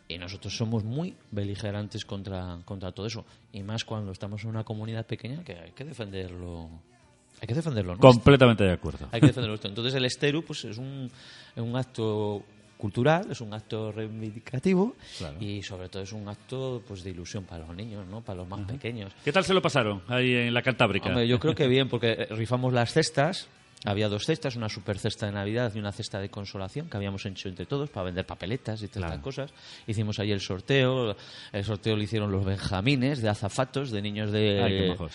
[0.08, 3.24] Y nosotros somos muy beligerantes contra, contra todo eso.
[3.52, 6.68] Y más cuando estamos en una comunidad pequeña que hay que defenderlo.
[7.40, 8.00] Hay que defenderlo, ¿no?
[8.00, 9.08] Completamente de acuerdo.
[9.12, 9.58] Hay que defenderlo.
[9.62, 11.10] Entonces el esteru pues, es, un,
[11.56, 12.42] un acto
[12.78, 15.36] cultural, es un acto reivindicativo Claro.
[15.40, 18.20] y sobre todo es un acto pues de ilusión para los niños, ¿no?
[18.22, 19.12] para los más pequeños.
[19.24, 21.08] ¿Qué tal se lo pasaron ahí en la Cantábrica?
[21.08, 23.48] Hombre, yo creo que bien, porque rifamos las cestas.
[23.86, 27.24] Había dos cestas, una super cesta de Navidad y una cesta de consolación que habíamos
[27.24, 29.14] hecho entre todos para vender papeletas y todas Claro.
[29.14, 29.50] estas cosas.
[29.86, 31.16] Hicimos ahí el sorteo.
[31.52, 34.62] El sorteo lo hicieron los benjamines de azafatos, de niños de,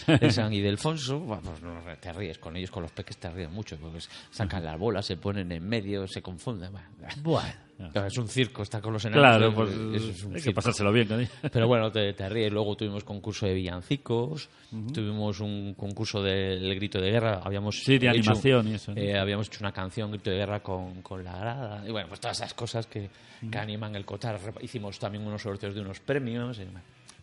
[0.08, 1.20] Ay, de San Ildefonso.
[1.20, 4.00] Bueno, pues no, te ríes con ellos, con los peques te ríes mucho, porque
[4.32, 6.72] sacan las bolas, se ponen en medio, se confunden.
[7.24, 7.50] Bueno,
[7.90, 9.22] Claro, es un circo, está con los enanos.
[9.24, 11.08] Claro, eso- pues eso es un hay que pasárselo bien.
[11.10, 11.18] ¿no?
[11.52, 12.52] Pero bueno, te, te ríes.
[12.52, 14.50] Luego tuvimos concurso de villancicos,
[14.94, 17.42] tuvimos un concurso del grito de guerra.
[17.44, 19.02] Habíamos Sí, de hecho- animación y eso, ¿no?
[19.02, 21.84] eh, habíamos hecho una canción, grito de guerra, con, con la grada.
[21.88, 23.10] Y bueno, pues todas esas cosas que,
[23.52, 24.40] que animan el cotar.
[24.62, 26.60] Hicimos también unos sorteos de unos premios.
[26.60, 26.64] y,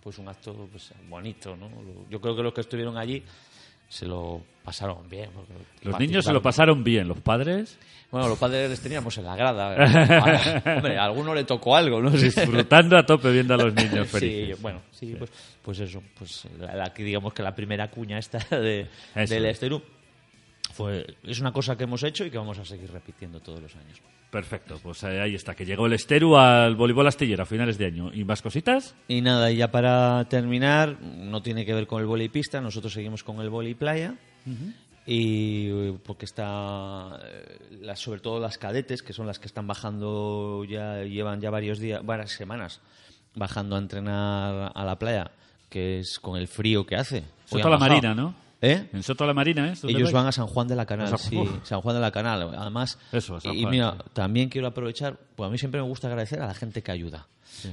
[0.03, 1.69] pues un acto pues, bonito, ¿no?
[2.09, 3.23] Yo creo que los que estuvieron allí
[3.89, 5.31] se lo pasaron bien.
[5.83, 7.79] Los niños se lo pasaron bien, los padres
[8.11, 9.71] Bueno, los padres les teníamos en la grada.
[10.77, 12.11] Hombre, a alguno le tocó algo, ¿no?
[12.11, 14.61] disfrutando a tope viendo a los niños Sí, felices.
[14.63, 15.31] bueno, sí, Pues,
[15.63, 19.53] pues eso, pues la, digamos que la primera cuña esta de, del es.
[19.53, 19.83] Esteru
[20.75, 23.75] fue, es una cosa que hemos hecho y que vamos a seguir repitiendo todos los
[23.77, 23.99] años.
[24.31, 28.11] Perfecto, pues ahí está, que llegó el Esteru al voleibol astillero a finales de año.
[28.13, 28.95] ¿Y más cositas?
[29.09, 32.93] Y nada, y ya para terminar, no tiene que ver con el vóley pista, nosotros
[32.93, 34.15] seguimos con el vóley playa.
[35.07, 39.67] Y eh, porque está, eh, las- sobre todo las cadetes, que son las que están
[39.67, 42.81] bajando, ya llevan ya varios días, varias semanas
[43.35, 45.31] bajando a entrenar a la playa,
[45.71, 47.25] que es con el frío que hace.
[47.47, 47.79] Soto han la.
[47.79, 48.35] Marina, ¿no?
[48.61, 48.89] ¿Eh?
[48.93, 49.75] En Soto la Marina, ¿eh?
[49.81, 51.41] ¿Dónde Ellos van a San Juan de la Canal, San- sí.
[51.63, 52.51] San Juan de la Canal.
[52.57, 54.11] Además, Eso, y mira, sí.
[54.15, 57.29] también quiero aprovechar, pues a mí siempre me gusta agradecer a la gente que ayuda.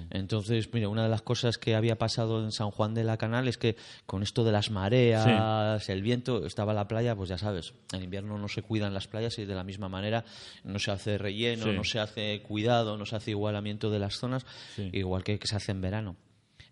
[0.09, 3.47] Entonces, mira, una de las cosas que había pasado en San Juan de la Canal
[3.47, 3.75] es que
[4.05, 8.37] con esto de las mareas, el viento, estaba la playa, pues ya sabes, en invierno
[8.37, 10.23] no se cuidan las playas y de la misma manera
[10.63, 11.71] no se hace relleno, Sí.
[11.71, 14.45] no se hace cuidado, no se hace igualamiento de las zonas,
[14.77, 16.15] igual que, que se hace en verano.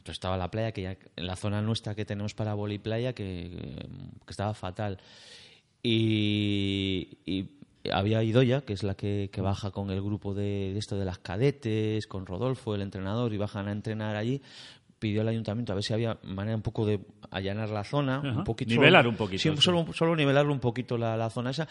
[0.03, 3.13] Entonces estaba la playa, que ya en la zona nuestra que tenemos para boli playa,
[3.13, 3.87] que,
[4.25, 4.99] que estaba fatal.
[5.81, 7.49] Y, y
[7.91, 11.05] había Idoya, que es la que, que baja con el grupo de, de esto de
[11.05, 14.41] las cadetes, con Rodolfo, el entrenador, y bajan a entrenar allí.
[14.99, 16.99] Pidió al ayuntamiento a ver si había manera un poco de
[17.31, 18.39] allanar la zona, Ajá.
[18.39, 18.71] un poquito.
[18.71, 19.61] Nivelar un poquito, Sí, sí.
[19.61, 21.67] solo, solo nivelarlo un poquito la, la zona esa.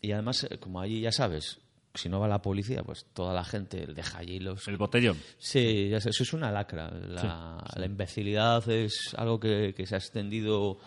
[0.00, 1.60] Y además, eh, como allí ya sabes,
[1.94, 5.16] si no va la policía, pues toda la gente deja allí los, El botellón.
[5.38, 6.90] Sí, ya sé, eso es una lacra.
[6.90, 10.78] La, la imbecilidad es algo que, que se ha extendido.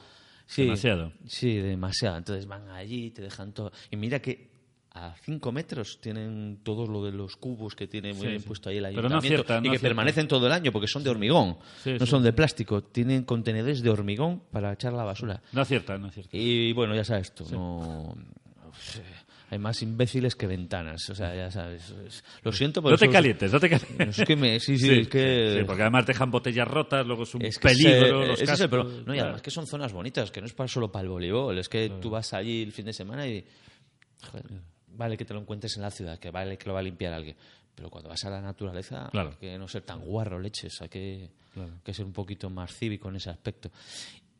[0.47, 1.11] Sí, Demasiado.
[1.27, 2.17] Sí, demasiado.
[2.17, 3.71] Entonces van allí, te dejan todo.
[3.91, 4.53] Y mira que
[4.97, 8.47] a cinco metros tienen todo lo de los cubos que tiene muy Sí, bien sí.
[8.47, 10.87] puesto ahí el Pero no ayuntamiento aciertan, no y que permanecen todo el año porque
[10.87, 12.81] son de hormigón, Sí, no son de plástico.
[12.81, 15.41] Tienen contenedores de hormigón para echar la basura.
[15.51, 16.29] No acierta, no acierta.
[16.37, 18.15] Y bueno, ya sabes tú, no...
[19.51, 21.91] Hay más imbéciles que ventanas, o sea, ya sabes.
[22.07, 24.19] es- Lo siento, pero No te calientes, no te calientes.
[24.19, 25.57] Es que me- sí, sí, es que...
[25.59, 28.25] sí, porque además dejan botellas rotas, luego es un Es que peligro.
[28.25, 28.85] los es cascos.
[28.85, 29.21] No, y claro.
[29.23, 31.89] además que son zonas bonitas, que no es para solo para el voleibol, es que
[32.01, 33.45] tú vas allí el fin de semana y.
[34.31, 34.45] joder,
[34.87, 37.13] vale que te lo encuentres en la ciudad, que vale que lo va a limpiar
[37.13, 37.35] alguien.
[37.75, 39.31] Pero cuando vas a la naturaleza, Claro.
[39.31, 41.29] hay que no ser tan guarro leches, hay que,
[41.83, 43.69] que ser un poquito más cívico en ese aspecto.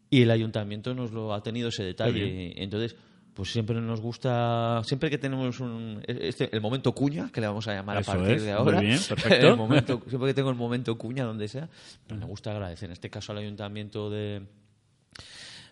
[0.10, 2.54] Y el ayuntamiento nos lo ha tenido ese detalle.
[2.64, 2.96] Entonces,
[3.36, 7.68] pues siempre nos gusta, siempre que tenemos un, este, el momento cuña, que le vamos
[7.68, 9.48] a llamar Eso a partir es, de muy ahora, bien, perfecto.
[9.50, 11.70] el momento, siempre que tengo el momento cuña donde sea,
[12.08, 12.88] pues me gusta agradecer.
[12.90, 14.42] En este caso al ayuntamiento de,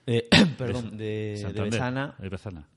[0.06, 2.68] de- perdón, de, de Bezana, Bezana.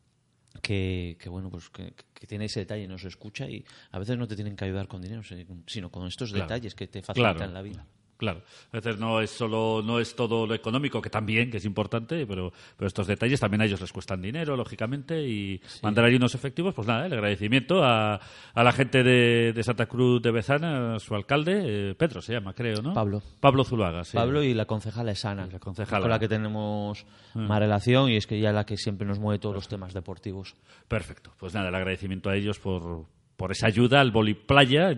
[0.63, 4.27] que, que, bueno pues que, que tiene ese detalle nos escucha y a veces no
[4.29, 5.23] te tienen que ayudar con dinero
[5.67, 6.45] sino con estos Claro.
[6.45, 7.53] detalles que te facilitan Claro.
[7.53, 7.87] la vida
[8.17, 8.43] Claro,
[8.73, 12.27] a veces no es solo, no es todo lo económico, que también, que es importante,
[12.27, 16.35] pero, pero estos detalles también a ellos les cuestan dinero, lógicamente, y mandar ahí unos
[16.35, 18.15] efectivos, pues nada, el agradecimiento a,
[18.55, 22.33] a la gente de, de Santa Cruz de Bezana, a su alcalde, eh, Pedro se
[22.33, 22.95] llama, creo, ¿no?
[22.95, 23.23] Pablo.
[23.41, 24.17] Pablo Zuluaga, sí.
[24.17, 26.01] Pablo y la concejala es Ana, la concejala.
[26.01, 27.05] con la que tenemos
[27.35, 29.93] más relación y es que ella es la que siempre nos mueve todos los temas
[29.93, 30.55] deportivos.
[30.89, 31.33] Perfecto.
[31.39, 33.05] Pues nada, el agradecimiento a ellos por,
[33.37, 34.95] por esa ayuda al voliplaya,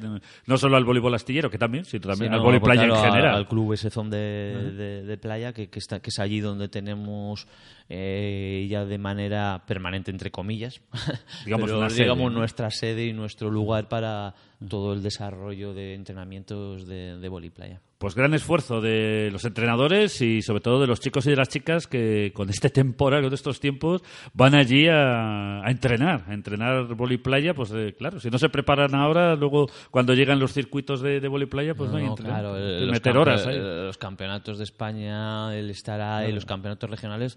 [0.47, 3.03] no solo al voleibol astillero, que también, sino también Sí, al no, voliplaya en claro,
[3.05, 3.35] a- general.
[3.37, 7.49] Al club ese de, de- de playa, que, que, está, que es allí donde tenemos
[7.89, 10.81] eh, ya de manera permanente, entre comillas,
[11.45, 12.39] Digamos pero una sede, digamos ¿no?
[12.39, 14.35] nuestra sede y nuestro lugar para
[14.69, 17.81] todo el desarrollo de entrenamientos de, de voliplaya.
[17.99, 21.49] Pues gran esfuerzo de los entrenadores y sobre todo de los chicos y de las
[21.49, 26.95] chicas que con este temporal, con estos tiempos, van allí a, a entrenar, a entrenar
[26.95, 31.19] voliplaya, pues eh, claro, si no se preparan ahora, luego cuando llegan los circuitos de,
[31.19, 34.65] de voliplaya, pues no, hay No, claro, Hay los, meter horas eh, los campeonatos de
[34.65, 37.37] España, el estar ahí, los campeonatos regionales,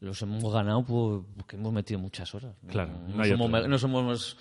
[0.00, 2.54] los hemos ganado por- porque hemos metido muchas horas.
[2.62, 4.36] No- Claro, no, somos, no somos,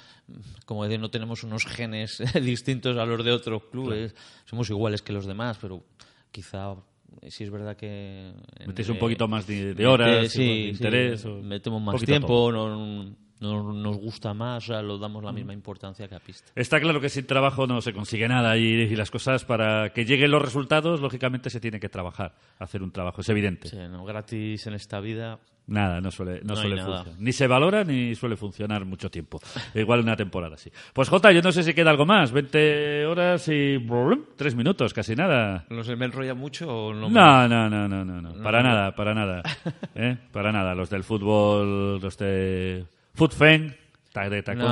[0.66, 4.14] como decir, no tenemos unos genes distintos a los de otros clubes.
[4.46, 5.84] Somos iguales que los demás, pero
[6.32, 6.76] quizá
[7.22, 8.34] eh, sí es verdad que...
[8.68, 11.24] Metéis un poquito más de, de mete- horas, de sí, interés.
[11.26, 15.54] o- metemos más tiempo, no, no- nos gusta más, o sea, lo damos la misma
[15.54, 16.52] importancia que a pista.
[16.56, 20.06] Está claro que sin trabajo no se consigue nada y, y las cosas para que
[20.06, 23.68] lleguen los resultados, lógicamente se tiene que trabajar, hacer un trabajo, es evidente.
[23.70, 27.16] Sí, no, gratis en esta vida Nada, no suele, no suele funcionar.
[27.18, 29.40] Ni se valora ni suele funcionar mucho tiempo.
[29.74, 30.70] Igual una temporada sí.
[30.94, 32.32] Pues Jota, yo no sé si queda algo más.
[32.32, 33.78] 20 horas y...
[33.78, 35.66] brum, Tres minutos, casi nada.
[35.72, 37.10] ¿No se me enrolla mucho o no?
[37.10, 38.44] No, no, no, no, no, no.
[38.44, 39.42] Para nada, para nada.
[39.96, 40.16] ¿Eh?
[40.32, 40.76] Para nada.
[40.76, 42.86] Los del fútbol, los de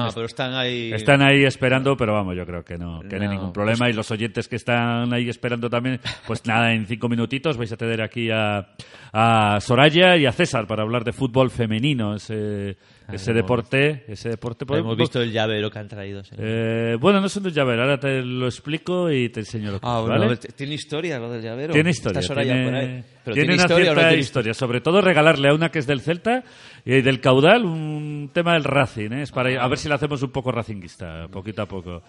[0.07, 0.93] No, pero están ahí.
[0.93, 3.89] Están ahí esperando, pero vamos, yo creo que no, que no hay ningún problema.
[3.89, 7.75] Y los oyentes que están ahí esperando también, pues nada, en cinco minutitos vais a
[7.77, 8.69] tener aquí a,
[9.11, 12.77] a Soraya y a César para hablar de fútbol femenino, ese,
[13.11, 14.65] ese deporte, ese deporte.
[14.69, 16.21] Hemos visto el llavero que han traído.
[16.37, 19.87] Eh, bueno, no son de llaver, ahora te lo explico y te enseño lo que
[19.87, 21.73] Ah, tiene historia lo del llavero.
[21.73, 23.03] Tiene historia, tiene, por ahí.
[23.23, 24.53] Pero tiene ¿tiene una historia o no cierta historia.
[24.53, 26.43] Sobre todo regalarle a una que es del Celta
[26.85, 29.21] y del Caudal un tema del Racing, ¿eh?
[29.23, 32.03] Es para a ver si le hacemos un poco racinguista, poquito a poco.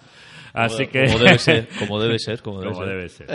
[0.54, 2.94] Así que Como debe ser, como debe ser, como debe Como ser.
[2.96, 3.26] debe ser.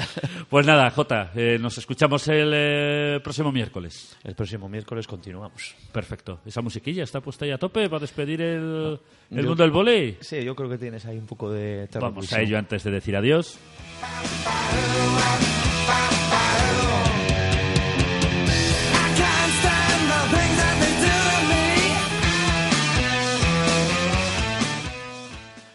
[0.49, 4.17] Pues nada, Jota, eh, nos escuchamos el eh, próximo miércoles.
[4.23, 5.75] El próximo miércoles continuamos.
[5.91, 6.39] Perfecto.
[6.45, 8.99] Esa musiquilla está puesta ahí a tope para despedir el,
[9.31, 10.17] el Yo- mundo del volei.
[10.21, 13.15] Sí, yo creo que tienes ahí un poco de Vamos a ello antes de decir
[13.15, 13.59] adiós.